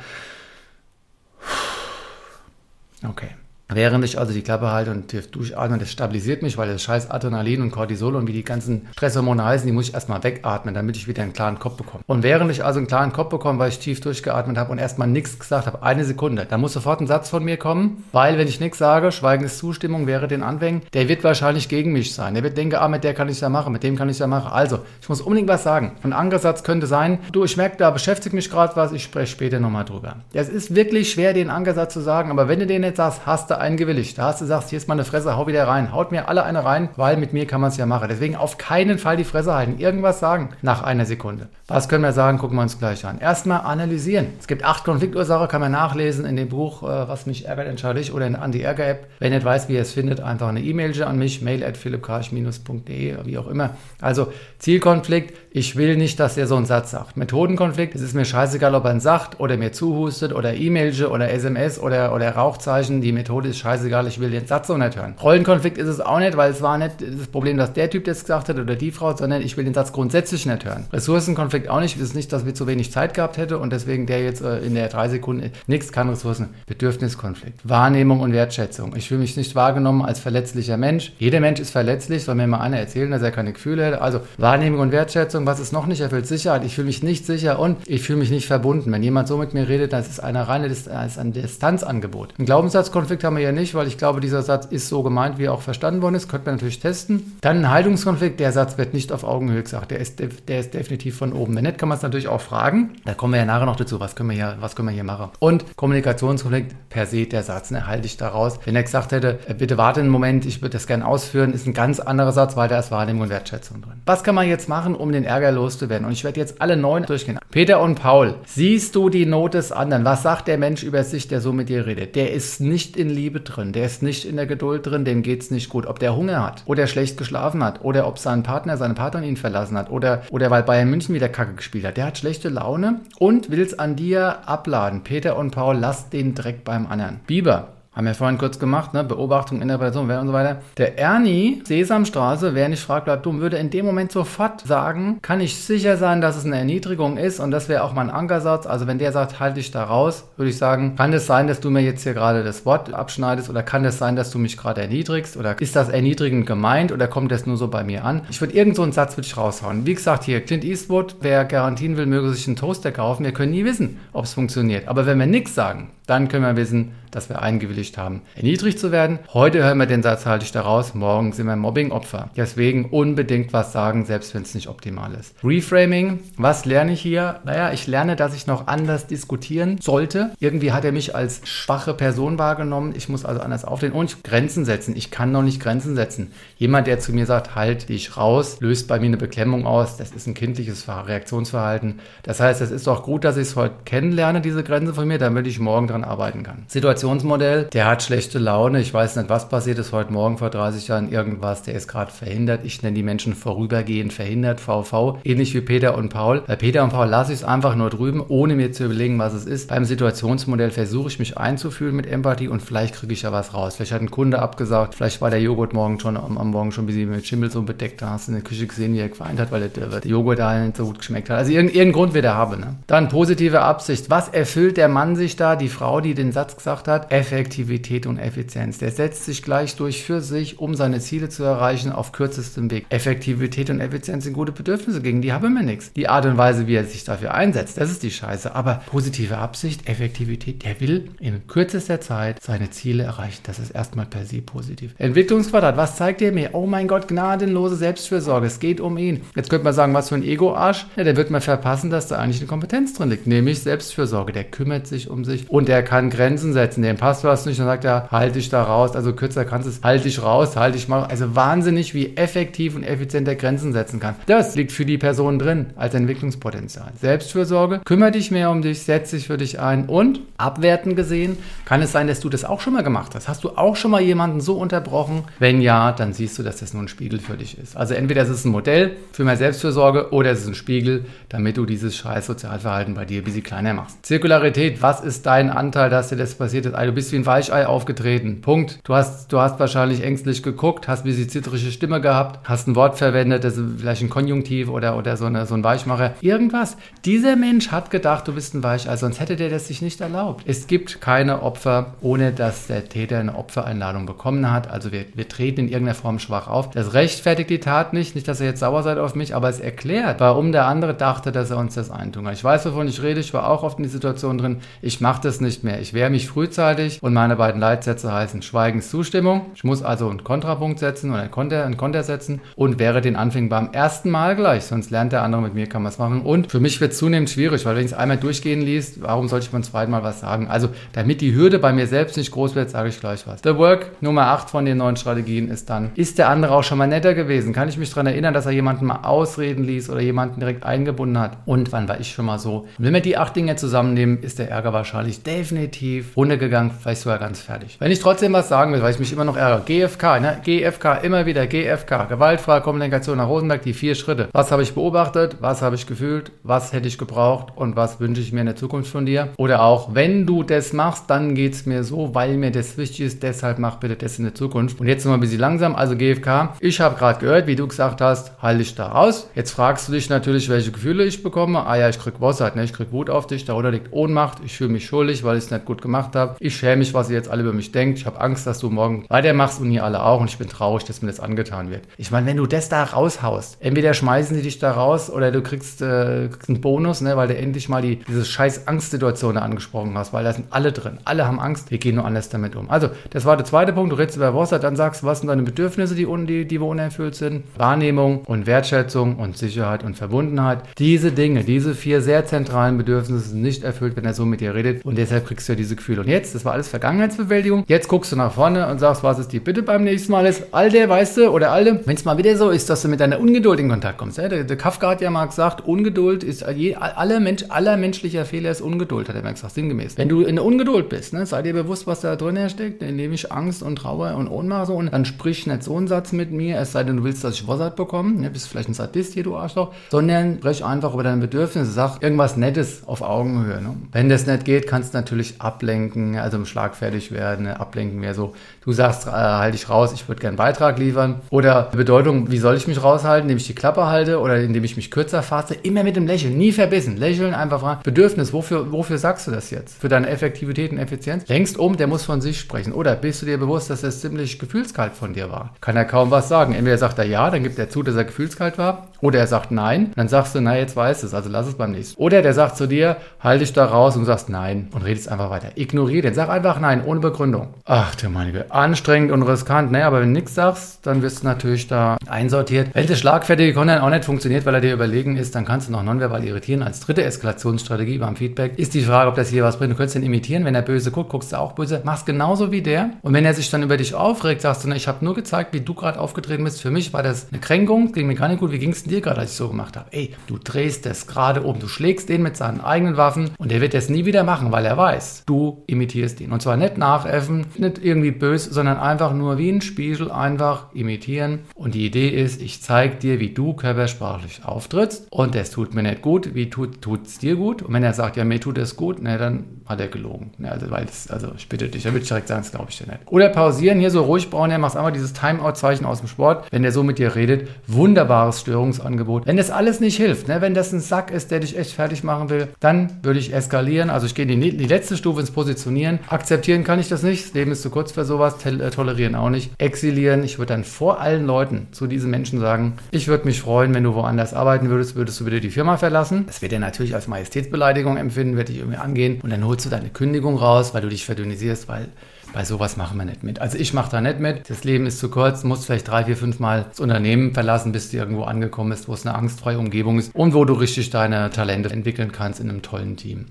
Okay. 3.08 3.30
Während 3.76 4.06
ich 4.06 4.20
also 4.20 4.34
die 4.34 4.42
Klappe 4.42 4.72
halte 4.72 4.92
und 4.92 5.08
tief 5.08 5.32
durchatme, 5.32 5.78
das 5.78 5.92
stabilisiert 5.92 6.42
mich, 6.42 6.58
weil 6.58 6.70
das 6.70 6.84
scheiß 6.84 7.10
Adrenalin 7.10 7.62
und 7.62 7.72
Cortisol 7.72 8.16
und 8.16 8.28
wie 8.28 8.34
die 8.34 8.44
ganzen 8.44 8.88
Stresshormone 8.94 9.44
heißen, 9.44 9.66
die 9.66 9.74
muss 9.74 9.90
ich 9.90 9.94
erstmal 9.94 10.24
wegatmen, 10.24 10.74
damit 10.74 10.96
ich 10.98 11.08
wieder 11.08 11.24
einen 11.24 11.34
klaren 11.34 11.60
Kopf 11.60 11.78
bekomme. 11.78 12.04
Und 12.08 12.24
während 12.24 12.52
ich 12.52 12.64
also 12.64 12.80
einen 12.80 12.88
klaren 12.88 13.14
Kopf 13.14 13.30
bekomme, 13.30 13.60
weil 13.60 13.70
ich 13.70 13.80
tief 13.80 14.02
durchgeatmet 14.02 14.58
habe 14.58 14.72
und 14.72 14.78
erstmal 14.78 15.08
nichts 15.08 15.40
gesagt 15.40 15.68
habe, 15.68 15.84
eine 15.84 16.06
Sekunde, 16.06 16.46
da 16.50 16.58
muss 16.58 16.74
sofort 16.74 17.02
ein 17.02 17.08
Satz 17.08 17.30
von 17.30 17.44
mir 17.44 17.58
kommen, 17.58 18.04
weil 18.12 18.38
wenn 18.38 18.48
ich 18.48 18.60
nichts 18.60 18.78
sage, 18.78 19.12
Schweigen 19.12 19.46
ist 19.46 19.58
Zustimmung, 19.58 20.08
wäre 20.08 20.28
den 20.28 20.44
Anfängen, 20.44 20.82
der 20.94 21.10
wird 21.10 21.24
wahrscheinlich 21.24 21.70
gegen 21.70 21.92
mich 21.92 22.14
sein. 22.14 22.34
Der 22.34 22.44
wird 22.44 22.58
denken, 22.58 22.76
ah, 22.76 22.88
mit 22.88 23.04
der 23.04 23.14
kann 23.14 23.30
ich 23.30 23.42
ja 23.42 23.50
machen, 23.50 23.74
mit 23.74 23.84
dem 23.84 23.96
kann 23.96 24.10
ich 24.10 24.20
ja 24.20 24.28
machen. 24.28 24.52
Also, 24.52 24.80
ich 25.02 25.10
muss 25.10 25.22
unbedingt 25.22 25.50
was 25.50 25.64
sagen. 25.64 25.94
Ein 26.04 26.14
Ankersatz 26.14 26.64
könnte 26.64 26.88
sein, 26.88 27.20
du, 27.32 27.44
ich 27.44 27.58
merke, 27.58 27.78
da 27.78 27.92
beschäftigt 27.92 28.34
mich 28.34 28.50
gerade 28.50 28.76
was, 28.76 28.92
ich 28.92 29.04
spreche 29.04 29.32
später 29.32 29.60
nochmal 29.60 29.86
drüber. 29.86 30.18
Es 30.34 30.50
ist 30.50 30.76
wirklich 30.76 31.12
schwer, 31.12 31.34
den 31.34 31.50
Ankersatz 31.50 31.94
zu 31.94 32.02
sagen, 32.02 32.32
aber 32.32 32.48
wenn 32.48 32.60
du 32.60 32.68
den 32.68 32.84
jetzt 32.84 32.98
sagst, 32.98 33.22
hast 33.26 33.50
du 33.50 33.58
einen 33.64 33.78
gewilligt. 33.78 34.18
Da 34.18 34.26
hast 34.26 34.42
du 34.42 34.46
gesagt, 34.46 34.70
hier 34.70 34.78
ist 34.78 34.88
meine 34.88 35.06
Fresse, 35.06 35.36
hau 35.36 35.48
wieder 35.48 35.68
rein. 35.68 35.92
Haut 35.92 36.12
mir 36.12 36.28
alle 36.28 36.44
eine 36.44 36.64
rein, 36.64 36.90
weil 36.96 37.18
mit 37.18 37.34
mir 37.34 37.48
kann 37.48 37.62
man 37.62 37.72
es 37.72 37.78
ja 37.78 37.86
machen. 37.86 38.08
Deswegen 38.10 38.36
auf 38.36 38.58
keinen 38.58 39.00
Fall 39.00 39.18
die 39.18 39.24
Fresse 39.24 39.56
halten. 39.56 39.80
Irgendwas 39.80 40.20
sagen 40.20 40.50
nach 40.62 40.84
einer 40.84 41.06
Sekunde. 41.06 41.48
Was 41.68 41.90
können 41.90 42.04
wir 42.04 42.12
sagen? 42.12 42.38
Gucken 42.38 42.58
wir 42.58 42.62
uns 42.62 42.78
gleich 42.78 43.06
an. 43.06 43.20
Erstmal 43.20 43.62
analysieren. 43.62 44.28
Es 44.40 44.48
gibt 44.48 44.66
acht 44.66 44.84
Konfliktursachen, 44.84 45.48
kann 45.48 45.62
man 45.62 45.72
nachlesen 45.72 46.26
in 46.26 46.36
dem 46.36 46.50
Buch, 46.50 46.84
äh, 46.84 47.08
was 47.08 47.26
mich 47.26 47.48
ärgert, 47.48 47.68
entscheide 47.68 48.00
ich, 48.00 48.14
oder 48.14 48.28
in 48.28 48.34
der 48.34 48.42
Anti-Ärger-App. 48.42 49.08
Wenn 49.20 49.32
ihr 49.32 49.38
nicht 49.38 49.46
weiß, 49.46 49.70
wie 49.70 49.76
ihr 49.76 49.82
es 49.82 49.94
findet, 49.94 50.20
einfach 50.20 50.50
eine 50.50 50.62
E-Mail 50.62 51.02
an 51.04 51.18
mich, 51.18 51.42
mail 51.42 51.64
at 51.64 51.78
philippkarch-de, 51.78 53.18
wie 53.26 53.38
auch 53.38 53.48
immer. 53.48 53.72
Also 54.02 54.28
Zielkonflikt 54.60 55.34
Ich 55.52 55.76
will 55.76 55.96
nicht, 55.96 56.20
dass 56.20 56.36
er 56.36 56.48
so 56.48 56.56
einen 56.56 56.66
Satz 56.66 56.92
sagt. 56.92 57.16
Methodenkonflikt, 57.16 57.96
es 57.96 58.02
ist 58.02 58.14
mir 58.14 58.26
scheißegal, 58.26 58.76
ob 58.76 58.86
er 58.86 58.92
ihn 58.92 59.00
sagt 59.00 59.40
oder 59.40 59.56
mir 59.56 59.72
zuhustet 59.72 60.34
oder 60.34 60.54
E-Mail 60.54 61.06
oder 61.06 61.30
SMS 61.32 61.80
oder, 61.80 62.14
oder 62.14 62.32
Rauchzeichen. 62.32 63.02
Die 63.02 63.12
Methode 63.12 63.43
ist 63.46 63.58
scheißegal, 63.58 64.08
ich 64.08 64.20
will 64.20 64.32
den 64.32 64.48
Satz 64.48 64.68
so 64.68 64.78
nicht 64.78 64.96
hören. 64.96 65.16
Rollenkonflikt 65.22 65.78
ist 65.78 65.88
es 65.88 66.00
auch 66.00 66.20
nicht, 66.20 66.38
weil 66.38 66.52
es 66.52 66.62
war 66.62 66.78
nicht 66.78 66.96
das 67.02 67.28
Problem, 67.28 67.58
dass 67.58 67.74
der 67.74 67.90
Typ 67.90 68.06
das 68.06 68.22
gesagt 68.22 68.50
hat 68.50 68.58
oder 68.58 68.76
die 68.76 68.92
Frau, 68.92 69.16
sondern 69.16 69.42
ich 69.42 69.58
will 69.58 69.66
den 69.66 69.74
Satz 69.74 69.92
grundsätzlich 69.92 70.46
nicht 70.46 70.66
hören. 70.66 70.86
Ressourcenkonflikt 70.92 71.70
auch 71.70 71.80
nicht. 71.80 71.96
Es 71.98 72.02
ist 72.02 72.16
nicht, 72.16 72.32
dass 72.32 72.46
wir 72.46 72.54
zu 72.54 72.68
wenig 72.68 72.92
Zeit 72.92 73.14
gehabt 73.14 73.38
hätte 73.38 73.58
und 73.58 73.72
deswegen 73.74 74.06
der 74.06 74.24
jetzt 74.24 74.42
äh, 74.42 74.60
in 74.60 74.76
der 74.76 74.90
drei 74.90 75.10
Sekunden 75.10 75.52
nichts 75.68 75.92
kann 75.92 76.10
Ressourcen. 76.10 76.50
Bedürfniskonflikt. 76.68 77.68
Wahrnehmung 77.68 78.20
und 78.20 78.34
Wertschätzung. 78.34 78.96
Ich 78.96 79.08
fühle 79.08 79.22
mich 79.22 79.38
nicht 79.38 79.56
wahrgenommen 79.56 80.02
als 80.02 80.20
verletzlicher 80.20 80.78
Mensch. 80.78 81.14
Jeder 81.20 81.40
Mensch 81.40 81.60
ist 81.60 81.72
verletzlich, 81.72 82.24
soll 82.24 82.36
mir 82.36 82.48
mal 82.48 82.60
einer 82.60 82.78
erzählen, 82.78 83.12
dass 83.12 83.22
er 83.22 83.32
keine 83.32 83.54
Gefühle 83.54 83.86
hat. 83.86 84.02
Also 84.02 84.22
Wahrnehmung 84.38 84.80
und 84.80 84.92
Wertschätzung. 84.92 85.46
Was 85.46 85.60
ist 85.60 85.74
noch 85.74 85.86
nicht 85.86 86.02
erfüllt? 86.02 86.28
Sicherheit. 86.28 86.64
Ich 86.66 86.76
fühle 86.76 86.88
mich 86.88 87.04
nicht 87.04 87.26
sicher 87.26 87.60
und 87.60 87.78
ich 87.88 88.02
fühle 88.02 88.20
mich 88.20 88.32
nicht 88.32 88.48
verbunden. 88.48 88.92
Wenn 88.92 89.04
jemand 89.04 89.28
so 89.28 89.38
mit 89.38 89.54
mir 89.54 89.68
redet, 89.68 89.94
das 89.94 90.08
ist 90.08 90.20
eine 90.20 90.48
reine 90.48 90.70
Dist 90.70 90.88
ist 90.88 91.20
ein 91.20 91.34
Distanzangebot. 91.34 92.34
Ein 92.38 92.46
Glaubenssatzkonflikt 92.46 93.24
haben 93.24 93.33
wir 93.36 93.44
ja 93.44 93.52
nicht, 93.52 93.76
weil 93.76 93.88
ich 93.88 93.98
glaube, 93.98 94.20
dieser 94.20 94.42
Satz 94.42 94.66
ist 94.66 94.90
so 94.90 95.04
gemeint, 95.04 95.38
wie 95.38 95.46
er 95.46 95.54
auch 95.54 95.62
verstanden 95.62 96.02
worden 96.02 96.16
ist. 96.16 96.30
Könnte 96.30 96.48
man 96.48 96.56
natürlich 96.56 96.80
testen. 96.80 97.38
Dann 97.42 97.60
ein 97.60 97.70
Haltungskonflikt. 97.70 98.40
Der 98.40 98.52
Satz 98.52 98.78
wird 98.78 98.94
nicht 98.94 99.12
auf 99.12 99.24
Augenhöhe 99.24 99.64
gesagt. 99.64 99.92
Der 99.92 100.00
ist, 100.00 100.20
der 100.20 100.60
ist 100.60 100.74
definitiv 100.74 101.18
von 101.18 101.34
oben. 101.34 101.56
Wenn 101.56 101.64
nicht, 101.64 101.78
kann 101.78 101.90
man 101.90 101.98
es 101.98 102.04
natürlich 102.04 102.28
auch 102.28 102.42
fragen. 102.42 102.92
Da 103.06 103.14
kommen 103.14 103.34
wir 103.34 103.40
ja 103.40 103.46
nachher 103.46 103.66
noch 103.66 103.76
dazu. 103.76 104.00
Was 104.00 104.16
können 104.16 104.30
wir 104.30 104.36
hier, 104.36 104.58
was 104.60 104.76
können 104.76 104.88
wir 104.88 104.94
hier 104.94 105.04
machen? 105.04 105.30
Und 105.40 105.76
Kommunikationskonflikt 105.76 106.90
per 106.90 107.06
se 107.06 107.26
der 107.26 107.44
Satz. 107.44 107.72
Ne, 107.72 107.88
halte 107.88 108.06
ich 108.06 108.18
daraus. 108.18 108.60
Wenn 108.66 108.76
er 108.76 108.84
gesagt 108.84 109.12
hätte, 109.12 109.40
äh, 109.48 109.54
bitte 109.54 109.78
warte 109.78 110.00
einen 110.00 110.10
Moment, 110.10 110.46
ich 110.46 110.62
würde 110.62 110.74
das 110.74 110.88
gerne 110.88 111.08
ausführen, 111.08 111.54
ist 111.54 111.68
ein 111.68 111.74
ganz 111.74 112.00
anderer 112.00 112.32
Satz, 112.32 112.56
weil 112.56 112.70
da 112.70 112.80
ist 112.80 112.92
Wahrnehmung 112.92 113.24
und 113.24 113.30
Wertschätzung 113.30 113.82
drin. 113.82 114.02
Was 114.06 114.24
kann 114.24 114.36
man 114.36 114.48
jetzt 114.48 114.70
machen, 114.70 114.96
um 114.96 115.12
den 115.12 115.24
Ärger 115.24 115.52
loszuwerden? 115.52 116.06
Und 116.06 116.14
ich 116.14 116.24
werde 116.24 116.40
jetzt 116.40 116.62
alle 116.62 116.78
neun 116.78 117.04
durchgehen. 117.04 117.40
Peter 117.52 117.82
und 117.82 117.96
Paul, 117.96 118.36
siehst 118.46 118.96
du 118.96 119.10
die 119.10 119.26
Not 119.26 119.54
des 119.54 119.72
anderen? 119.72 120.06
Was 120.06 120.24
sagt 120.24 120.48
der 120.48 120.58
Mensch 120.58 120.84
über 120.84 121.04
sich, 121.04 121.28
der 121.28 121.42
so 121.42 121.54
mit 121.54 121.70
dir 121.70 121.86
redet? 121.86 122.16
Der 122.16 122.34
ist 122.34 122.62
nicht 122.62 122.98
in 122.98 123.10
Liebe 123.10 123.23
drin, 123.30 123.74
der 123.74 123.86
ist 123.86 124.04
nicht 124.04 124.26
in 124.26 124.36
der 124.36 124.46
Geduld 124.46 124.86
drin, 124.86 125.06
dem 125.06 125.22
geht 125.22 125.42
es 125.42 125.52
nicht 125.52 125.70
gut. 125.70 125.86
Ob 125.86 126.00
der 126.00 126.16
Hunger 126.16 126.44
hat 126.44 126.64
oder 126.66 126.88
schlecht 126.88 127.18
geschlafen 127.18 127.64
hat 127.64 127.84
oder 127.84 128.08
ob 128.08 128.20
sein 128.20 128.44
Partner, 128.44 128.78
seine 128.78 128.94
Partnerin 128.94 129.30
ihn 129.30 129.38
verlassen 129.38 129.78
hat 129.78 129.90
oder, 129.90 130.24
oder 130.32 130.50
weil 130.52 130.64
Bayern 130.64 130.90
München 130.90 131.16
wieder 131.16 131.30
Kacke 131.30 131.54
gespielt 131.54 131.86
hat. 131.86 131.98
Der 131.98 132.06
hat 132.06 132.18
schlechte 132.18 132.50
Laune 132.50 133.02
und 133.20 133.50
will 133.50 133.62
es 133.62 133.78
an 133.78 133.96
dir 133.96 134.48
abladen. 134.48 135.04
Peter 135.04 135.38
und 135.38 135.52
Paul, 135.52 135.78
lass 135.78 136.10
den 136.10 136.36
Dreck 136.36 136.64
beim 136.64 136.88
anderen. 136.88 137.20
Biber, 137.28 137.70
haben 137.96 138.06
wir 138.06 138.16
vorhin 138.16 138.38
kurz 138.38 138.60
gemacht, 138.60 138.94
ne? 138.94 139.04
Beobachtung, 139.04 139.62
Interpretation 139.62 140.10
und 140.10 140.28
so 140.28 140.34
weiter. 140.34 140.62
Der 140.78 140.98
Ernie, 140.98 141.62
Sesamstraße, 141.66 142.56
wer 142.56 142.70
nicht 142.70 142.82
fragt, 142.82 143.06
bleibt 143.06 143.26
dumm, 143.26 143.40
würde 143.40 143.58
in 143.58 143.70
dem 143.70 143.86
Moment 143.86 144.12
sofort 144.12 144.62
sagen, 144.62 145.20
kann 145.22 145.42
ich 145.42 145.56
sicher 145.58 145.98
sein, 145.98 146.22
dass 146.22 146.36
es 146.36 146.46
eine 146.46 146.58
Erniedrigung 146.58 147.18
ist 147.18 147.40
und 147.40 147.52
das 147.52 147.70
wäre 147.70 147.84
auch 147.84 147.94
mein 147.94 148.10
Ankersatz. 148.10 148.66
Also 148.66 148.88
wenn 148.88 148.98
der 148.98 149.12
sagt, 149.12 149.40
halte 149.40 149.56
dich 149.56 149.72
da 149.72 149.84
raus, 149.84 150.26
würde 150.38 150.50
ich 150.50 150.58
sagen, 150.58 150.96
kann 150.96 151.14
es 151.14 151.28
sein, 151.28 151.48
dass 151.48 151.60
du 151.60 151.70
mir 151.70 151.82
jetzt 151.82 152.04
hier 152.04 152.14
gerade 152.14 152.44
das 152.44 152.66
Wort 152.66 152.94
abschneidest 152.94 153.50
oder 153.50 153.64
kann 153.64 153.86
es 153.86 153.98
sein, 153.98 154.16
dass 154.16 154.32
du 154.32 154.40
mich 154.40 154.58
gerade 154.58 154.82
erniedrigst 154.82 155.38
oder 155.38 155.60
ist 155.62 155.76
das 155.76 155.90
erniedrigend 155.90 156.48
gemeint 156.48 156.92
oder 156.92 157.08
kommt 157.08 157.32
das 157.32 157.46
nur 157.46 157.58
so 157.58 157.68
bei 157.68 157.84
mir 157.84 158.04
an? 158.04 158.22
Ich 158.30 158.42
würde 158.42 158.54
irgend 158.54 158.76
so 158.76 158.84
einen 158.84 158.92
Satz 158.92 159.16
würde 159.18 159.28
ich 159.28 159.38
raushauen. 159.38 159.86
Wie 159.86 159.94
gesagt, 159.94 160.24
hier 160.24 160.42
Clint 160.42 160.64
Eastwood, 160.64 161.18
wer 161.22 161.46
Garantien 161.46 161.98
will, 161.98 162.06
möge 162.06 162.32
sich 162.34 162.48
einen 162.48 162.56
Toaster 162.56 162.92
kaufen. 162.92 163.24
Wir 163.24 163.34
können 163.34 163.52
nie 163.52 163.66
wissen, 163.66 164.00
ob 164.14 164.26
es 164.26 164.34
funktioniert. 164.34 164.88
Aber 164.88 165.06
wenn 165.06 165.20
wir 165.20 165.28
nichts 165.28 165.56
sagen, 165.56 165.92
dann 166.06 166.28
können 166.28 166.44
wir 166.44 166.56
wissen, 166.56 166.94
dass 167.14 167.30
wir 167.30 167.42
eingewilligt 167.42 167.98
haben, 167.98 168.22
erniedrigt 168.36 168.80
zu 168.80 168.92
werden. 168.92 169.20
Heute 169.34 169.64
hören 169.64 169.78
wir 169.78 169.86
den 169.86 170.04
Satz, 170.04 170.26
halte 170.26 170.46
ich 170.46 170.52
daraus, 170.52 170.96
morgen 170.96 171.32
sind 171.32 171.46
wir 171.46 171.56
Mobbing-Opfer. 171.56 172.30
Deswegen 172.36 172.86
unbedingt 172.86 173.54
was 173.54 173.72
sagen, 173.72 174.06
selbst 174.06 174.34
wenn 174.34 174.42
es 174.42 174.56
nicht 174.56 174.68
optimal 174.68 175.14
ist. 175.14 175.36
Reframing, 175.44 176.20
was 176.38 176.66
lerne 176.66 176.94
ich 176.94 177.02
hier? 177.02 177.40
Naja, 177.46 177.72
ich 177.72 177.88
lerne, 177.88 178.16
dass 178.16 178.36
ich 178.36 178.48
noch 178.48 178.68
anders 178.68 179.08
diskutieren 179.08 179.78
sollte. 179.80 180.32
Irgendwie 180.40 180.72
hat 180.72 180.86
er 180.86 180.92
mich 180.92 181.16
als 181.16 181.42
schwache 181.48 181.94
Person 181.94 182.40
wahrgenommen. 182.40 182.94
Ich 182.96 183.10
muss 183.10 183.26
also 183.26 183.42
anders 183.42 183.66
auftreten 183.66 183.96
und 183.96 184.24
Grenzen 184.24 184.66
setzen. 184.66 184.96
Ich 184.96 185.12
kann 185.12 185.32
noch 185.32 185.44
nicht 185.44 185.62
Grenzen 185.62 185.96
setzen. 185.96 186.32
Jemand, 186.58 186.88
der 186.88 187.00
zu 187.00 187.14
mir 187.14 187.26
sagt, 187.26 187.56
halt 187.56 187.90
dich 187.90 188.18
raus, 188.18 188.58
löst 188.60 188.88
bei 188.88 189.00
mir 189.00 189.08
eine 189.08 189.18
Beklemmung 189.18 189.68
aus. 189.68 189.98
Das 189.98 190.12
ist 190.12 190.28
ein 190.28 190.34
kindliches 190.34 190.88
Reaktionsverhalten. 190.88 192.00
Das 192.24 192.40
heißt, 192.40 192.62
es 192.62 192.72
ist 192.72 192.88
doch 192.88 193.04
gut, 193.04 193.24
dass 193.24 193.38
ich 193.38 193.50
es 193.50 193.56
heute 193.56 193.76
kennenlerne, 193.86 194.42
diese 194.42 194.64
Grenze 194.64 194.94
von 194.94 195.08
mir, 195.08 195.20
damit 195.20 195.46
ich 195.46 195.60
morgen 195.60 195.88
daran 195.94 196.04
arbeiten 196.04 196.44
kann. 196.44 196.64
Situationsmodell, 196.68 197.66
der 197.66 197.86
hat 197.86 198.04
schlechte 198.04 198.40
Laune. 198.40 198.82
Ich 198.82 198.94
weiß 198.94 199.16
nicht, 199.16 199.30
was 199.30 199.50
passiert 199.50 199.78
ist 199.80 199.92
heute 199.92 200.12
Morgen 200.12 200.38
vor 200.38 200.50
30 200.50 200.88
Jahren. 200.88 201.12
Irgendwas, 201.12 201.64
der 201.64 201.76
ist 201.76 201.88
gerade 201.88 202.12
verhindert. 202.12 202.62
Ich 202.64 202.82
nenne 202.82 202.96
die 202.96 203.04
Menschen 203.04 203.36
vorübergehend 203.36 204.12
verhindert, 204.12 204.60
VV. 204.60 205.20
Ähnlich 205.24 205.54
wie 205.54 205.62
Peter 205.62 205.96
und 205.96 206.10
Paul. 206.10 206.42
Bei 206.46 206.56
Peter 206.56 206.84
und 206.84 206.92
Paul 206.92 207.08
lasse 207.08 207.32
ich 207.32 207.40
es 207.40 207.46
einfach 207.46 207.76
nur 207.76 207.90
drüben, 207.90 208.24
ohne 208.28 208.56
mir 208.56 208.72
zu 208.72 208.86
überlegen, 208.86 209.20
was 209.20 209.34
es 209.34 209.46
ist. 209.46 209.70
Beim 209.70 209.86
Situationsmodell 209.86 210.72
versuche 210.72 211.08
ich 211.10 211.20
mich 211.20 211.38
einzufühlen 211.38 211.96
mit 211.96 212.08
Empathie 212.08 212.48
und 212.48 212.62
vielleicht 212.62 212.96
kriege 212.96 213.14
ich 213.14 213.22
ja 213.22 213.32
was 213.32 213.54
raus. 213.54 213.76
Vielleicht 213.76 213.92
hat 213.92 214.02
ein 214.02 214.12
Kunde 214.12 214.40
abgesagt, 214.40 214.96
vielleicht 214.96 215.22
war 215.22 215.30
der 215.30 215.42
Joghurt 215.42 215.74
morgen 215.74 216.00
schon 216.00 216.18
am, 216.18 216.38
am 216.38 216.52
Morgen 216.52 216.72
schon 216.72 216.86
ein 216.86 216.88
bisschen 216.88 217.10
mit 217.10 217.26
Schimmel 217.26 217.52
so 217.52 217.62
bedeckt. 217.62 218.02
Da 218.02 218.12
hast 218.12 218.28
du 218.28 218.32
in 218.32 218.38
der 218.38 218.44
Küche 218.44 218.66
gesehen, 218.66 218.94
wie 218.94 219.00
er 219.00 219.10
geweint 219.10 219.40
hat, 219.40 219.52
weil 219.52 219.70
der, 219.70 219.88
der 219.88 220.10
Joghurt 220.10 220.40
da 220.40 220.58
nicht 220.60 220.78
so 220.78 220.86
gut 220.86 221.00
geschmeckt 221.00 221.30
hat. 221.30 221.38
Also 221.38 221.52
irgendeinen 221.52 221.92
Grund 221.92 222.14
wird 222.14 222.26
er 222.26 222.36
haben. 222.36 222.60
Ne? 222.60 222.76
Dann 222.88 223.10
positive 223.10 223.62
Absicht. 223.62 224.10
Was 224.10 224.30
erfüllt 224.30 224.78
der 224.78 224.88
Mann 224.88 225.16
sich 225.16 225.36
da? 225.36 225.56
Die 225.56 225.70
Frau, 225.84 226.00
die 226.00 226.14
den 226.14 226.32
Satz 226.32 226.56
gesagt 226.56 226.88
hat, 226.88 227.12
Effektivität 227.12 228.06
und 228.06 228.18
Effizienz. 228.18 228.78
Der 228.78 228.90
setzt 228.90 229.26
sich 229.26 229.44
gleich 229.44 229.76
durch 229.76 230.02
für 230.02 230.22
sich, 230.22 230.58
um 230.58 230.76
seine 230.76 231.02
Ziele 231.02 231.28
zu 231.28 231.44
erreichen, 231.44 231.92
auf 231.92 232.14
kürzestem 232.14 232.72
Weg. 232.72 232.86
Effektivität 232.88 233.70
und 233.70 233.82
Effizienz 233.82 234.24
sind 234.24 234.32
gute 234.32 234.54
Bedürfnisse, 234.54 235.02
gegen 235.02 235.22
die 235.22 235.34
haben 235.34 235.54
wir 235.54 235.62
nichts. 235.62 235.92
Die 235.92 236.08
Art 236.08 236.26
und 236.26 236.38
Weise, 236.38 236.68
wie 236.68 236.76
er 236.76 236.86
sich 236.86 237.04
dafür 237.04 237.34
einsetzt, 237.34 237.78
das 237.78 237.92
ist 237.92 238.02
die 238.02 238.12
Scheiße. 238.12 238.56
Aber 238.56 238.82
positive 238.86 239.40
Absicht, 239.40 239.90
Effektivität, 239.90 240.64
der 240.64 240.80
will 240.80 241.10
in 241.20 241.48
kürzester 241.48 242.00
Zeit 242.00 242.42
seine 242.42 242.70
Ziele 242.70 243.04
erreichen. 243.04 243.42
Das 243.44 243.60
ist 243.60 243.72
erstmal 243.72 244.06
per 244.06 244.26
se 244.26 244.42
positiv. 244.42 244.96
Entwicklungsquadrat, 245.00 245.76
was 245.76 245.98
zeigt 245.98 246.22
er 246.22 246.32
mir? 246.32 246.52
Oh 246.54 246.66
mein 246.66 246.88
Gott, 246.88 247.10
gnadenlose 247.10 247.76
Selbstfürsorge. 247.76 248.48
Es 248.48 248.62
geht 248.62 248.80
um 248.80 248.98
ihn. 248.98 249.20
Jetzt 249.36 249.50
könnte 249.50 249.66
man 249.66 249.74
sagen, 249.74 249.94
was 249.94 250.08
für 250.08 250.16
ein 250.16 250.24
Ego-Arsch. 250.24 250.86
Ja, 250.96 251.04
der 251.04 251.18
wird 251.18 251.30
mal 251.30 251.42
verpassen, 251.42 251.90
dass 251.90 252.08
da 252.08 252.20
eigentlich 252.20 252.40
eine 252.40 252.48
Kompetenz 252.48 252.94
drin 252.94 253.10
liegt, 253.10 253.28
nämlich 253.28 253.60
Selbstfürsorge. 253.60 254.32
Der 254.32 254.46
kümmert 254.46 254.88
sich 254.88 255.10
um 255.10 255.26
sich 255.26 255.50
und 255.50 255.68
der 255.68 255.73
kann 255.82 256.10
Grenzen 256.10 256.54
setzen. 256.54 256.82
Dem 256.82 256.98
passt 256.98 257.24
was 257.24 257.46
nicht, 257.46 257.60
dann 257.60 257.66
sagt 257.66 257.86
er, 257.86 258.10
halt 258.12 258.36
dich 258.36 258.50
da 258.50 258.64
raus. 258.64 258.96
Also 258.96 259.14
kürzer 259.14 259.46
kannst 259.46 259.68
du 259.68 259.72
es, 259.72 259.82
halt 259.84 260.06
dich 260.06 260.22
raus, 260.22 260.56
halt 260.56 260.76
dich 260.76 260.88
mal. 260.88 261.04
Also 261.04 261.36
wahnsinnig, 261.36 261.94
wie 261.94 262.16
effektiv 262.16 262.76
und 262.76 262.84
effizient 262.84 263.28
der 263.28 263.36
Grenzen 263.36 263.74
setzen 263.74 264.00
kann. 264.00 264.16
Das 264.26 264.56
liegt 264.56 264.72
für 264.72 264.86
die 264.86 264.98
Person 264.98 265.40
drin 265.40 265.68
als 265.76 265.94
Entwicklungspotenzial. 265.94 266.92
Selbstfürsorge, 267.00 267.82
kümmere 267.86 268.12
dich 268.12 268.30
mehr 268.32 268.52
um 268.52 268.62
dich, 268.62 268.84
setz 268.84 269.12
dich 269.12 269.28
für 269.28 269.38
dich 269.38 269.60
ein 269.60 269.86
und 269.86 270.20
abwerten 270.38 270.96
gesehen, 270.96 271.38
kann 271.66 271.82
es 271.82 271.92
sein, 271.92 272.08
dass 272.08 272.20
du 272.20 272.30
das 272.30 272.44
auch 272.44 272.60
schon 272.60 272.74
mal 272.74 272.84
gemacht 272.84 273.16
hast. 273.16 273.28
Hast 273.28 273.44
du 273.44 273.52
auch 273.52 273.76
schon 273.76 273.92
mal 273.92 274.02
jemanden 274.02 274.42
so 274.42 274.58
unterbrochen? 274.58 275.24
Wenn 275.40 275.62
ja, 275.62 275.92
dann 275.92 276.14
siehst 276.14 276.38
du, 276.38 276.44
dass 276.44 276.58
das 276.58 276.74
nur 276.74 276.84
ein 276.84 276.88
Spiegel 276.88 277.20
für 277.20 277.38
dich 277.38 277.58
ist. 277.58 277.78
Also 277.78 277.94
entweder 277.94 278.24
es 278.24 278.30
ist 278.30 278.46
ein 278.46 278.52
Modell 278.52 278.98
für 279.12 279.24
mehr 279.24 279.38
Selbstfürsorge 279.38 280.12
oder 280.12 280.32
es 280.32 280.42
ist 280.42 280.48
ein 280.48 280.56
Spiegel, 280.56 281.06
damit 281.30 281.58
du 281.58 281.66
dieses 281.66 281.96
scheiß 281.96 282.26
Sozialverhalten 282.26 282.94
bei 282.94 283.06
dir 283.06 283.22
ein 283.22 283.24
bisschen 283.24 283.44
kleiner 283.44 283.74
machst. 283.74 284.06
Zirkularität, 284.06 284.82
was 284.82 285.02
ist 285.02 285.26
dein 285.26 285.50
Anteil, 285.64 285.90
dass 285.90 286.10
dir 286.10 286.18
das 286.18 286.36
passiert 286.36 286.66
ist? 286.66 286.76
Also 286.76 286.92
du 286.92 286.96
bist 286.96 287.12
wie 287.12 287.16
ein 287.16 287.26
Weichei 287.26 287.66
aufgetreten. 287.66 288.42
Punkt. 288.42 288.80
Du 288.84 288.94
hast, 288.94 289.32
du 289.32 289.40
hast 289.40 289.60
wahrscheinlich 289.60 290.04
ängstlich 290.04 290.44
geguckt, 290.44 290.88
hast 290.88 291.02
ein 291.02 291.06
bisschen 291.06 291.30
zitterische 291.30 291.72
Stimme 291.72 292.02
gehabt, 292.02 292.48
hast 292.48 292.68
ein 292.68 292.76
Wort 292.76 292.98
verwendet, 292.98 293.44
das 293.44 293.58
ist 293.58 293.80
vielleicht 293.80 294.02
ein 294.02 294.10
Konjunktiv 294.10 294.70
oder, 294.70 294.98
oder 294.98 295.16
so, 295.16 295.26
eine, 295.26 295.46
so 295.46 295.56
ein 295.56 295.64
Weichmacher. 295.64 296.16
Irgendwas. 296.22 296.76
Dieser 297.06 297.36
Mensch 297.36 297.72
hat 297.72 297.92
gedacht, 297.92 298.28
du 298.28 298.34
bist 298.34 298.54
ein 298.54 298.64
Weichei, 298.64 298.96
sonst 298.98 299.20
hätte 299.20 299.36
der 299.36 299.50
das 299.50 299.68
sich 299.68 299.82
nicht 299.82 300.02
erlaubt. 300.02 300.44
Es 300.48 300.68
gibt 300.68 301.00
keine 301.00 301.42
Opfer, 301.44 301.94
ohne 302.02 302.32
dass 302.32 302.68
der 302.68 302.90
Täter 302.90 303.20
eine 303.20 303.38
Opfereinladung 303.38 304.06
bekommen 304.06 304.52
hat. 304.52 304.70
Also 304.70 304.92
wir, 304.92 305.06
wir 305.14 305.28
treten 305.28 305.62
in 305.62 305.68
irgendeiner 305.70 305.96
Form 305.96 306.20
schwach 306.20 306.48
auf. 306.48 306.72
Das 306.72 306.94
rechtfertigt 306.94 307.50
die 307.50 307.60
Tat 307.60 307.94
nicht. 307.94 308.16
Nicht, 308.16 308.28
dass 308.28 308.42
ihr 308.42 308.48
jetzt 308.48 308.60
sauer 308.60 308.84
seid 308.84 308.98
auf 308.98 309.16
mich, 309.16 309.36
aber 309.36 309.50
es 309.50 309.60
erklärt, 309.60 310.20
warum 310.20 310.52
der 310.52 310.66
andere 310.66 310.94
dachte, 310.94 311.32
dass 311.32 311.52
er 311.52 311.58
uns 311.58 311.76
das 311.76 311.92
eintun 311.92 312.26
kann. 312.26 312.34
Ich 312.34 312.44
weiß, 312.44 312.66
wovon 312.66 312.88
ich 312.88 313.02
rede. 313.02 313.20
Ich 313.20 313.34
war 313.34 313.50
auch 313.50 313.64
oft 313.64 313.78
in 313.78 313.84
die 313.84 313.90
Situation 313.90 314.38
drin. 314.38 314.58
Ich 314.82 315.02
mache 315.02 315.22
das 315.22 315.40
nicht 315.42 315.53
mehr. 315.62 315.82
Ich 315.82 315.94
wehre 315.94 316.10
mich 316.10 316.28
frühzeitig 316.28 317.04
und 317.04 317.14
meine 317.14 317.36
beiden 317.36 317.62
Leitsätze 317.62 318.12
heißen 318.12 318.42
Schweigens 318.42 318.90
Zustimmung. 318.90 319.48
Ich 319.54 319.64
muss 319.64 319.84
also 319.84 320.10
einen 320.10 320.24
Kontrapunkt 320.24 320.80
setzen 320.80 321.12
oder 321.12 321.22
einen 321.22 321.32
Konter, 321.32 321.66
einen 321.66 321.78
Konter 321.78 322.02
setzen 322.04 322.42
und 322.56 322.80
wäre 322.80 323.02
den 323.02 323.16
Anfängen 323.16 323.50
beim 323.50 323.70
ersten 323.74 324.10
Mal 324.10 324.36
gleich. 324.36 324.64
Sonst 324.64 324.90
lernt 324.90 325.12
der 325.12 325.22
andere 325.22 325.42
mit 325.42 325.54
mir, 325.54 325.68
kann 325.68 325.84
man 325.84 325.92
es 325.92 326.00
machen. 326.00 326.22
Und 326.22 326.50
für 326.50 326.60
mich 326.60 326.80
wird 326.80 326.94
es 326.94 326.98
zunehmend 326.98 327.30
schwierig, 327.30 327.66
weil 327.66 327.76
wenn 327.76 327.86
ich 327.86 327.92
es 327.92 327.98
einmal 327.98 328.18
durchgehen 328.18 328.62
liest, 328.62 329.02
warum 329.02 329.28
sollte 329.28 329.46
ich 329.46 329.52
beim 329.52 329.64
zweiten 329.64 329.92
Mal 329.92 330.04
was 330.04 330.22
sagen? 330.22 330.48
Also, 330.48 330.70
damit 330.94 331.22
die 331.22 331.36
Hürde 331.36 331.60
bei 331.60 331.74
mir 331.74 331.88
selbst 331.88 332.16
nicht 332.16 332.32
groß 332.32 332.56
wird, 332.56 332.70
sage 332.70 332.90
ich 332.90 333.00
gleich 333.00 333.28
was. 333.28 333.42
The 333.44 333.58
Work 333.58 334.02
Nummer 334.02 334.28
8 334.28 334.50
von 334.50 334.66
den 334.66 334.78
neuen 334.78 334.96
Strategien 334.96 335.50
ist 335.50 335.70
dann, 335.70 335.92
ist 335.96 336.18
der 336.18 336.30
andere 336.30 336.54
auch 336.54 336.64
schon 336.64 336.78
mal 336.78 336.88
netter 336.88 337.14
gewesen? 337.14 337.54
Kann 337.54 337.68
ich 337.68 337.78
mich 337.78 337.90
daran 337.90 338.08
erinnern, 338.08 338.34
dass 338.34 338.46
er 338.46 338.54
jemanden 338.54 338.86
mal 338.86 339.02
ausreden 339.04 339.64
ließ 339.64 339.90
oder 339.90 340.02
jemanden 340.02 340.40
direkt 340.40 340.64
eingebunden 340.64 341.20
hat? 341.20 341.38
Und 341.46 341.72
wann 341.72 341.90
war 341.90 342.00
ich 342.00 342.12
schon 342.12 342.26
mal 342.26 342.40
so? 342.40 342.68
Und 342.78 342.86
wenn 342.86 342.94
wir 342.94 343.02
die 343.02 343.18
acht 343.18 343.36
Dinge 343.36 343.56
zusammennehmen, 343.56 344.22
ist 344.22 344.40
der 344.40 344.50
Ärger 344.50 344.74
wahrscheinlich 344.74 345.24
definitiv 345.44 346.16
runtergegangen, 346.16 346.72
vielleicht 346.72 347.02
sogar 347.02 347.20
ganz 347.20 347.42
fertig. 347.42 347.76
Wenn 347.80 347.92
ich 347.92 348.00
trotzdem 348.00 348.32
was 348.32 348.48
sagen 348.48 348.72
will, 348.72 348.82
weil 348.82 348.94
ich 348.94 349.00
mich 349.00 349.12
immer 349.12 349.26
noch 349.26 349.36
ärgere, 349.36 349.66
GFK, 349.66 350.22
ne? 350.22 350.38
GFK, 350.44 351.04
immer 351.04 351.26
wieder 351.26 351.48
GFK, 351.48 352.08
gewaltfreie 352.08 352.62
Kommunikation 352.62 353.18
nach 353.18 353.28
Rosenberg, 353.28 353.62
die 353.64 353.74
vier 353.74 353.96
Schritte. 353.96 354.30
Was 354.32 354.52
habe 354.52 354.64
ich 354.64 354.74
beobachtet, 354.74 355.38
was 355.42 355.62
habe 355.62 355.76
ich 355.76 355.86
gefühlt, 355.86 356.32
was 356.44 356.72
hätte 356.72 356.88
ich 356.88 356.98
gebraucht 356.98 357.52
und 357.58 357.76
was 357.76 358.00
wünsche 358.00 358.22
ich 358.22 358.32
mir 358.32 358.40
in 358.40 358.46
der 358.46 358.56
Zukunft 358.56 358.90
von 358.90 359.06
dir? 359.06 359.34
Oder 359.38 359.64
auch, 359.64 359.94
wenn 359.94 360.26
du 360.26 360.44
das 360.44 360.72
machst, 360.72 361.10
dann 361.10 361.36
geht 361.36 361.56
es 361.56 361.66
mir 361.66 361.84
so, 361.84 362.16
weil 362.16 362.38
mir 362.38 362.52
das 362.52 362.78
wichtig 362.78 363.02
ist, 363.02 363.22
deshalb 363.22 363.60
mach 363.60 363.78
bitte 363.78 363.98
das 363.98 364.18
in 364.18 364.24
der 364.24 364.36
Zukunft. 364.36 364.80
Und 364.80 364.88
jetzt 364.88 365.04
noch 365.04 365.10
mal 365.12 365.18
ein 365.18 365.22
bisschen 365.22 365.42
langsam, 365.42 365.76
also 365.76 365.98
GFK, 365.98 366.54
ich 366.62 366.80
habe 366.80 366.96
gerade 366.96 367.20
gehört, 367.20 367.48
wie 367.48 367.58
du 367.58 367.68
gesagt 367.68 368.00
hast, 368.00 368.42
halte 368.42 368.62
ich 368.62 368.76
da 368.76 368.88
raus. 368.88 369.30
Jetzt 369.36 369.52
fragst 369.52 369.90
du 369.90 369.92
dich 369.92 370.10
natürlich, 370.10 370.48
welche 370.48 370.72
Gefühle 370.72 371.04
ich 371.04 371.22
bekomme. 371.22 371.66
Ah 371.66 371.76
ja, 371.76 371.90
ich 371.90 372.00
krieg 372.00 372.18
Bossheit, 372.18 372.56
ne? 372.56 372.64
ich 372.64 372.72
krieg 372.72 372.94
Wut 372.94 373.10
auf 373.10 373.28
dich, 373.28 373.44
darunter 373.44 373.72
liegt 373.72 373.92
Ohnmacht, 373.92 374.38
ich 374.46 374.56
fühle 374.56 374.70
mich 374.70 374.86
schuldig, 374.86 375.26
weil 375.26 375.33
ich 375.38 375.46
es 375.46 375.52
nicht 375.52 375.66
gut 375.66 375.82
gemacht 375.82 376.16
habe. 376.16 376.36
Ich 376.40 376.56
schäme 376.56 376.78
mich, 376.78 376.94
was 376.94 377.10
ihr 377.10 377.16
jetzt 377.16 377.30
alle 377.30 377.44
über 377.44 377.54
mich 377.54 377.72
denkt. 377.72 378.00
Ich 378.00 378.06
habe 378.06 378.20
Angst, 378.20 378.48
dass 378.48 378.60
du 378.60 378.70
morgen 378.70 379.06
weitermachst 379.10 379.60
und 379.62 379.72
ihr 379.72 379.84
alle 379.84 380.04
auch 380.04 380.22
und 380.22 380.30
ich 380.30 380.38
bin 380.38 380.50
traurig, 380.50 380.84
dass 380.86 381.02
mir 381.02 381.10
das 381.10 381.20
angetan 381.20 381.70
wird. 381.70 381.84
Ich 381.98 382.12
meine, 382.12 382.26
wenn 382.28 382.38
du 382.38 382.46
das 382.46 382.70
da 382.70 382.84
raushaust, 382.84 383.58
entweder 383.60 383.94
schmeißen 383.94 384.36
sie 384.36 384.42
dich 384.42 384.60
da 384.60 384.72
raus 384.72 385.10
oder 385.10 385.32
du 385.32 385.42
kriegst, 385.42 385.82
äh, 385.82 386.28
kriegst 386.30 386.50
einen 386.50 386.62
Bonus, 386.62 387.02
ne, 387.02 387.16
weil 387.18 387.28
du 387.28 387.38
endlich 387.38 387.70
mal 387.70 387.82
die, 387.82 388.00
diese 388.08 388.26
scheiß 388.26 388.68
Angstsituation 388.68 389.38
angesprochen 389.38 389.98
hast, 389.98 390.14
weil 390.14 390.24
da 390.24 390.34
sind 390.34 390.48
alle 390.50 390.72
drin. 390.72 390.98
Alle 391.06 391.28
haben 391.28 391.40
Angst, 391.40 391.72
wir 391.72 391.78
gehen 391.78 391.96
nur 391.96 392.06
anders 392.06 392.30
damit 392.30 392.56
um. 392.56 392.70
Also, 392.70 392.90
das 393.10 393.26
war 393.26 393.38
der 393.38 393.46
zweite 393.46 393.74
Punkt. 393.74 393.92
Du 393.92 393.98
redest 393.98 394.18
über 394.18 394.36
Wasser, 394.36 394.60
dann 394.60 394.76
sagst 394.76 395.04
du, 395.04 395.08
was 395.08 395.20
sind 395.20 395.28
deine 395.28 395.44
Bedürfnisse, 395.44 395.96
die, 395.96 396.08
die, 396.26 396.46
die 396.46 396.60
unerfüllt 396.60 397.16
sind. 397.16 397.44
Wahrnehmung 397.58 398.22
und 398.26 398.48
Wertschätzung 398.48 399.18
und 399.18 399.38
Sicherheit 399.38 399.84
und 399.84 399.96
Verbundenheit. 399.96 400.64
Diese 400.78 401.12
Dinge, 401.12 401.44
diese 401.44 401.76
vier 401.76 402.02
sehr 402.02 402.26
zentralen 402.26 402.78
Bedürfnisse 402.78 403.30
sind 403.30 403.42
nicht 403.42 403.64
erfüllt, 403.64 403.96
wenn 403.96 404.06
er 404.06 404.14
so 404.14 404.26
mit 404.26 404.42
dir 404.42 404.56
redet 404.56 404.84
und 404.84 404.98
deshalb 404.98 405.13
kriegst 405.20 405.48
du 405.48 405.54
ja 405.54 405.58
diese 405.58 405.76
Gefühle. 405.76 406.02
Und 406.02 406.08
jetzt, 406.08 406.36
das 406.36 406.46
war 406.46 406.54
alles 406.54 406.68
Vergangenheitsbewältigung, 406.68 407.64
jetzt 407.68 407.88
guckst 407.88 408.12
du 408.12 408.16
nach 408.16 408.34
vorne 408.34 408.68
und 408.68 408.80
sagst, 408.80 409.04
was 409.04 409.20
ist 409.20 409.32
die 409.34 409.40
Bitte 409.40 409.64
beim 409.64 409.84
nächsten 409.84 410.12
Mal 410.12 410.26
ist. 410.26 410.44
All 410.52 410.70
der, 410.70 410.90
weißt 410.90 411.18
du, 411.18 411.30
oder 411.30 411.52
alle, 411.52 411.82
wenn 411.86 411.96
es 411.96 412.06
mal 412.06 412.18
wieder 412.18 412.36
so 412.38 412.50
ist, 412.50 412.70
dass 412.70 412.82
du 412.82 412.88
mit 412.88 413.00
deiner 413.00 413.20
Ungeduld 413.20 413.60
in 413.60 413.70
Kontakt 413.70 413.98
kommst. 413.98 414.18
Ja? 414.18 414.28
Der, 414.28 414.44
der 414.44 414.58
Kafka 414.58 414.90
hat 414.90 415.02
ja 415.02 415.10
mal 415.10 415.26
gesagt, 415.26 415.66
Ungeduld 415.68 416.24
ist, 416.24 416.46
je, 416.56 416.76
aller, 416.76 417.20
Mensch, 417.20 417.46
aller 417.50 417.78
menschlicher 417.78 418.26
Fehler 418.26 418.52
ist 418.52 418.62
Ungeduld, 418.62 419.10
hat 419.10 419.16
er 419.16 419.24
mal 419.24 419.34
gesagt, 419.34 419.54
sinngemäß. 419.54 419.98
Wenn 419.98 420.10
du 420.10 420.22
in 420.22 420.36
der 420.36 420.46
Ungeduld 420.46 420.90
bist, 420.90 421.14
ne, 421.14 421.26
sei 421.26 421.42
dir 421.42 421.54
bewusst, 421.54 421.88
was 421.88 422.02
da 422.02 422.16
drin 422.16 422.50
steckt, 422.50 422.82
indem 422.82 423.14
ich 423.14 423.32
Angst 423.32 423.64
und 423.64 423.78
Trauer 423.78 424.16
und 424.16 424.28
Ohnmacht 424.28 424.68
so 424.68 424.76
und 424.76 424.92
dann 424.92 425.06
sprich 425.06 425.48
nicht 425.48 425.64
so 425.64 425.76
einen 425.76 425.88
Satz 425.88 426.12
mit 426.12 426.32
mir, 426.32 426.60
es 426.60 426.72
sei 426.72 426.84
denn, 426.84 426.98
du 426.98 427.04
willst, 427.04 427.24
dass 427.24 427.36
ich 427.36 427.48
Wossert 427.48 427.76
bekomme, 427.76 428.14
ne, 428.14 428.30
bist 428.30 428.48
vielleicht 428.48 428.70
ein 428.70 428.74
Sadist 428.74 429.14
hier, 429.14 429.24
du 429.24 429.36
Arschloch, 429.36 429.74
sondern 429.90 430.38
sprich 430.38 430.64
einfach 430.64 430.94
über 430.94 431.04
deine 431.04 431.22
Bedürfnisse, 431.22 431.72
sag 431.72 432.02
irgendwas 432.02 432.38
Nettes 432.38 432.84
auf 432.86 433.02
Augenhöhe. 433.02 433.62
Ne? 433.62 433.76
Wenn 433.92 434.10
das 434.10 434.26
nicht 434.26 434.46
geht, 434.46 434.68
kannst 434.68 434.94
du 434.94 434.98
natürlich 435.04 435.42
ablenken, 435.42 436.18
also 436.18 436.44
schlagfertig 436.46 437.12
werden, 437.12 437.48
ablenken 437.48 438.02
wäre 438.02 438.14
so, 438.14 438.34
du 438.62 438.72
sagst, 438.72 439.08
äh, 439.08 439.12
halt 439.12 439.54
dich 439.54 439.70
raus, 439.70 439.94
ich 439.94 440.08
würde 440.08 440.22
gerne 440.22 440.32
einen 440.32 440.38
Beitrag 440.38 440.80
liefern 440.80 441.22
oder 441.30 441.70
Bedeutung, 441.72 442.32
wie 442.32 442.38
soll 442.38 442.56
ich 442.56 442.68
mich 442.68 442.84
raushalten, 442.84 443.24
indem 443.30 443.38
ich 443.38 443.48
die 443.48 443.56
Klappe 443.56 443.86
halte 443.88 444.20
oder 444.20 444.40
indem 444.40 444.64
ich 444.64 444.76
mich 444.76 444.92
kürzer 444.92 445.24
fasse, 445.24 445.56
immer 445.56 445.84
mit 445.84 445.96
dem 445.96 446.08
Lächeln, 446.08 446.38
nie 446.38 446.52
verbissen, 446.52 446.98
lächeln, 446.98 447.34
einfach 447.34 447.62
fragen, 447.62 447.82
Bedürfnis, 447.84 448.34
wofür, 448.34 448.72
wofür 448.72 448.98
sagst 448.98 449.28
du 449.28 449.32
das 449.32 449.52
jetzt? 449.52 449.80
Für 449.80 449.90
deine 449.90 450.10
Effektivität 450.10 450.72
und 450.72 450.78
Effizienz? 450.78 451.28
Längst 451.28 451.58
um, 451.58 451.78
der 451.78 451.88
muss 451.88 452.06
von 452.06 452.22
sich 452.22 452.40
sprechen. 452.40 452.74
Oder 452.74 452.96
bist 452.96 453.22
du 453.22 453.26
dir 453.26 453.38
bewusst, 453.38 453.70
dass 453.70 453.82
das 453.82 454.02
ziemlich 454.02 454.40
gefühlskalt 454.40 454.94
von 454.94 455.14
dir 455.14 455.30
war? 455.30 455.54
Kann 455.62 455.76
er 455.76 455.86
kaum 455.86 456.12
was 456.12 456.30
sagen. 456.30 456.54
Entweder 456.54 456.78
sagt 456.78 456.98
er 457.00 457.06
ja, 457.06 457.30
dann 457.30 457.44
gibt 457.44 457.60
er 457.60 457.70
zu, 457.70 457.84
dass 457.84 457.96
er 457.96 458.06
gefühlskalt 458.06 458.58
war. 458.58 458.88
Oder 459.02 459.20
er 459.20 459.28
sagt 459.28 459.52
nein. 459.52 459.92
Dann 459.96 460.08
sagst 460.08 460.34
du, 460.34 460.42
na, 460.42 460.58
jetzt 460.58 460.76
weiß 460.76 461.04
es, 461.04 461.14
also 461.14 461.30
lass 461.30 461.48
es 461.48 461.56
beim 461.56 461.72
nächsten. 461.72 462.02
Oder 462.02 462.22
der 462.22 462.34
sagt 462.34 462.58
zu 462.58 462.68
dir, 462.68 462.98
halte 463.20 463.44
dich 463.44 463.54
da 463.54 463.66
raus 463.66 463.98
und 463.98 464.06
sagst 464.06 464.30
nein 464.30 464.70
und 464.74 464.84
redest 464.94 465.10
einfach 465.10 465.30
weiter. 465.30 465.50
Ignoriere 465.56 466.04
den. 466.04 466.14
Sag 466.14 466.30
einfach 466.30 466.60
nein, 466.60 466.84
ohne 466.86 467.00
Begründung. 467.00 467.54
Ach 467.66 467.96
du 467.96 468.10
meine 468.10 468.32
Güte. 468.32 468.52
Anstrengend 468.52 469.12
und 469.12 469.24
riskant. 469.24 469.72
Naja, 469.72 469.88
aber 469.88 470.02
wenn 470.02 470.14
du 470.14 470.20
nichts 470.20 470.36
sagst, 470.36 470.86
dann 470.86 471.02
wirst 471.02 471.24
du 471.24 471.28
natürlich 471.28 471.68
da 471.68 471.98
einsortiert. 472.08 472.70
Wenn 472.74 472.88
der 472.88 472.96
schlagfertige 472.96 473.54
Content 473.54 473.82
auch 473.82 473.90
nicht 473.90 474.06
funktioniert, 474.06 474.46
weil 474.46 474.56
er 474.56 474.62
dir 474.62 474.74
überlegen 474.74 475.18
ist, 475.18 475.36
dann 475.36 475.46
kannst 475.46 475.68
du 475.68 475.72
noch 475.72 475.84
nonverbal 475.84 476.24
irritieren. 476.24 476.64
Als 476.64 476.80
dritte 476.80 477.04
Eskalationsstrategie 477.04 477.98
beim 477.98 478.16
Feedback 478.16 478.58
ist 478.58 478.74
die 478.74 478.82
Frage, 478.82 479.10
ob 479.10 479.16
das 479.16 479.30
hier 479.30 479.44
was 479.44 479.58
bringt. 479.58 479.72
Du 479.72 479.78
könntest 479.78 479.96
ihn 479.96 480.04
imitieren. 480.04 480.46
Wenn 480.46 480.56
er 480.56 480.62
böse 480.62 480.92
guckt, 480.92 481.10
guckst 481.10 481.34
du 481.34 481.40
auch 481.40 481.54
böse. 481.54 481.82
Machst 481.84 482.06
genauso 482.06 482.52
wie 482.52 482.62
der. 482.62 482.92
Und 483.02 483.14
wenn 483.14 483.26
er 483.26 483.34
sich 483.34 483.50
dann 483.50 483.64
über 483.64 483.78
dich 483.78 483.96
aufregt, 483.96 484.42
sagst 484.42 484.64
du, 484.64 484.70
na, 484.70 484.76
ich 484.76 484.88
habe 484.88 485.04
nur 485.04 485.16
gezeigt, 485.16 485.54
wie 485.54 485.62
du 485.62 485.74
gerade 485.74 486.00
aufgetreten 486.00 486.44
bist. 486.44 486.62
Für 486.62 486.72
mich 486.72 486.94
war 486.94 487.04
das 487.04 487.28
eine 487.32 487.42
Kränkung. 487.42 487.92
Ging 487.92 488.08
mir 488.08 488.16
gar 488.16 488.28
nicht 488.28 488.40
gut. 488.40 488.52
Wie 488.52 488.60
ging 488.60 488.72
es 488.72 488.84
dir 488.84 489.02
gerade, 489.02 489.22
als 489.22 489.32
ich 489.32 489.38
so 489.38 489.48
gemacht 489.50 489.76
habe? 489.76 489.88
Ey, 489.92 490.14
du 490.28 490.38
drehst 490.38 490.86
das 490.86 491.08
gerade 491.08 491.42
um. 491.42 491.60
Du 491.60 491.68
schlägst 491.68 492.10
den 492.10 492.22
mit 492.22 492.38
seinen 492.38 492.62
eigenen 492.62 492.98
Waffen 492.98 493.32
und 493.38 493.52
er 493.52 493.62
wird 493.62 493.74
das 493.74 493.90
nie 493.90 494.06
wieder 494.06 494.24
machen, 494.24 494.52
weil 494.52 494.66
er 494.66 494.78
weiß, 494.78 494.83
du 495.26 495.64
imitierst 495.68 496.22
ihn. 496.22 496.32
Und 496.32 496.42
zwar 496.42 496.58
nicht 496.58 496.78
nachäffen, 496.78 497.46
nicht 497.58 497.84
irgendwie 497.84 498.12
böse, 498.12 498.54
sondern 498.54 498.78
einfach 498.78 499.14
nur 499.14 499.38
wie 499.38 499.50
ein 499.50 499.62
Spiegel 499.62 500.12
einfach 500.12 500.74
imitieren. 500.74 501.40
Und 501.56 501.76
die 501.76 501.86
Idee 501.86 502.10
ist, 502.10 502.42
ich 502.42 502.62
zeige 502.62 502.96
dir, 502.96 503.20
wie 503.20 503.34
du 503.34 503.54
körpersprachlich 503.54 504.42
auftrittst 504.46 505.08
und 505.10 505.36
das 505.36 505.52
tut 505.52 505.74
mir 505.74 505.84
nicht 505.84 506.02
gut. 506.02 506.36
Wie 506.36 506.50
tut 506.50 506.78
es 507.06 507.20
dir 507.20 507.36
gut? 507.36 507.62
Und 507.62 507.74
wenn 507.74 507.84
er 507.84 507.94
sagt, 507.94 508.18
ja, 508.18 508.24
mir 508.24 508.40
tut 508.40 508.58
es 508.58 508.76
gut, 508.76 508.98
na, 509.02 509.18
dann 509.18 509.46
hat 509.66 509.80
er 509.80 509.88
gelogen. 509.88 510.32
Ja, 510.40 510.50
also, 510.50 510.70
weil 510.72 510.86
das, 510.86 511.10
also 511.10 511.32
ich 511.38 511.48
bitte 511.48 511.70
dich, 511.70 511.86
er 511.86 511.94
wird 511.94 512.10
direkt 512.10 512.28
sagen, 512.28 512.42
das 512.42 512.52
glaube 512.52 512.68
ich 512.70 512.78
dir 512.78 512.88
nicht. 512.88 513.00
Oder 513.08 513.30
pausieren, 513.30 513.80
hier 513.80 513.92
so 513.92 514.02
ruhig 514.02 514.30
bauen, 514.30 514.52
er 514.52 514.58
macht 514.58 514.76
einmal 514.76 514.92
dieses 514.92 515.14
Timeout-Zeichen 515.14 515.86
aus 515.86 516.00
dem 516.00 516.08
Sport, 516.08 516.46
wenn 516.52 516.64
der 516.64 516.72
so 516.72 516.84
mit 516.84 517.00
dir 517.00 517.16
redet. 517.16 517.50
Wunderbares 517.68 518.42
Störungsangebot. 518.42 519.26
Wenn 519.26 519.38
das 519.38 519.52
alles 519.52 519.80
nicht 519.80 519.98
hilft, 519.98 520.28
ne, 520.28 520.42
wenn 520.42 520.54
das 520.54 520.74
ein 520.74 520.80
Sack 520.80 521.12
ist, 521.12 521.32
der 521.32 521.40
dich 521.40 521.58
echt 521.58 521.72
fertig 521.72 522.04
machen 522.04 522.30
will, 522.30 522.50
dann 522.60 523.00
würde 523.04 523.20
ich 523.20 523.34
eskalieren. 523.34 523.90
Also 523.90 524.06
ich 524.06 524.16
gehe 524.16 524.26
in 524.26 524.42
die, 524.42 524.58
die 524.58 524.66
letzte 524.74 524.98
Stufe 524.98 525.20
ins 525.20 525.30
Positionieren. 525.30 526.00
Akzeptieren 526.08 526.64
kann 526.64 526.80
ich 526.80 526.90
das 526.90 527.04
nicht. 527.04 527.26
Das 527.26 527.34
Leben 527.34 527.52
ist 527.52 527.62
zu 527.62 527.70
kurz 527.70 527.92
für 527.92 528.06
sowas. 528.06 528.44
Äh, 528.44 528.72
tolerieren 528.72 529.14
auch 529.14 529.30
nicht. 529.30 529.52
Exilieren. 529.60 530.24
Ich 530.24 530.40
würde 530.40 530.54
dann 530.54 530.64
vor 530.64 531.00
allen 531.00 531.28
Leuten 531.28 531.68
zu 531.72 531.86
diesen 531.86 532.10
Menschen 532.10 532.40
sagen, 532.40 532.74
ich 532.90 533.08
würde 533.08 533.26
mich 533.26 533.40
freuen, 533.40 533.74
wenn 533.76 533.84
du 533.84 533.94
woanders 533.94 534.34
arbeiten 534.34 534.70
würdest, 534.70 534.96
würdest 534.96 535.20
du 535.20 535.26
bitte 535.26 535.42
die 535.42 535.52
Firma 535.52 535.78
verlassen. 535.78 536.24
Das 536.26 536.42
wird 536.42 536.54
er 536.54 536.60
natürlich 536.60 536.96
als 536.96 537.08
Majestätsbeleidigung 537.08 537.98
empfinden, 537.98 538.36
wird 538.36 538.50
dich 538.50 538.58
irgendwie 538.58 538.78
angehen. 538.78 539.22
Und 539.22 539.30
dann 539.30 539.46
holst 539.46 539.64
du 539.66 539.70
deine 539.70 539.90
Kündigung 539.90 540.38
raus, 540.38 540.74
weil 540.74 540.82
du 540.82 540.90
dich 540.90 541.06
verdünnisierst, 541.06 541.68
weil 541.68 541.90
bei 542.34 542.44
sowas 542.44 542.76
machen 542.76 542.98
wir 542.98 543.06
nicht 543.06 543.22
mit. 543.22 543.40
Also 543.40 543.60
ich 543.60 543.76
mache 543.76 543.92
da 543.92 544.02
nicht 544.02 544.20
mit. 544.20 544.50
Das 544.50 544.64
Leben 544.64 544.88
ist 544.88 544.98
zu 544.98 545.10
kurz, 545.10 545.44
musst 545.44 545.68
vielleicht 545.68 545.88
drei, 545.88 546.06
vier, 546.06 546.18
fünf 546.18 546.40
Mal 546.40 546.66
das 546.68 546.80
Unternehmen 546.80 547.36
verlassen, 547.36 547.72
bis 547.72 547.92
du 547.92 547.98
irgendwo 547.98 548.24
angekommen 548.24 548.72
bist, 548.72 548.88
wo 548.88 548.94
es 548.96 549.06
eine 549.06 549.16
angstfreie 549.16 549.60
Umgebung 549.60 550.00
ist 550.00 550.16
und 550.16 550.34
wo 550.34 550.46
du 550.46 550.54
richtig 550.54 550.90
deine 550.90 551.30
Talente 551.30 551.70
entwickeln 551.70 552.12
kannst 552.12 552.40
in 552.40 552.50
einem 552.50 552.64
tollen 552.64 552.98
Team. 552.98 553.28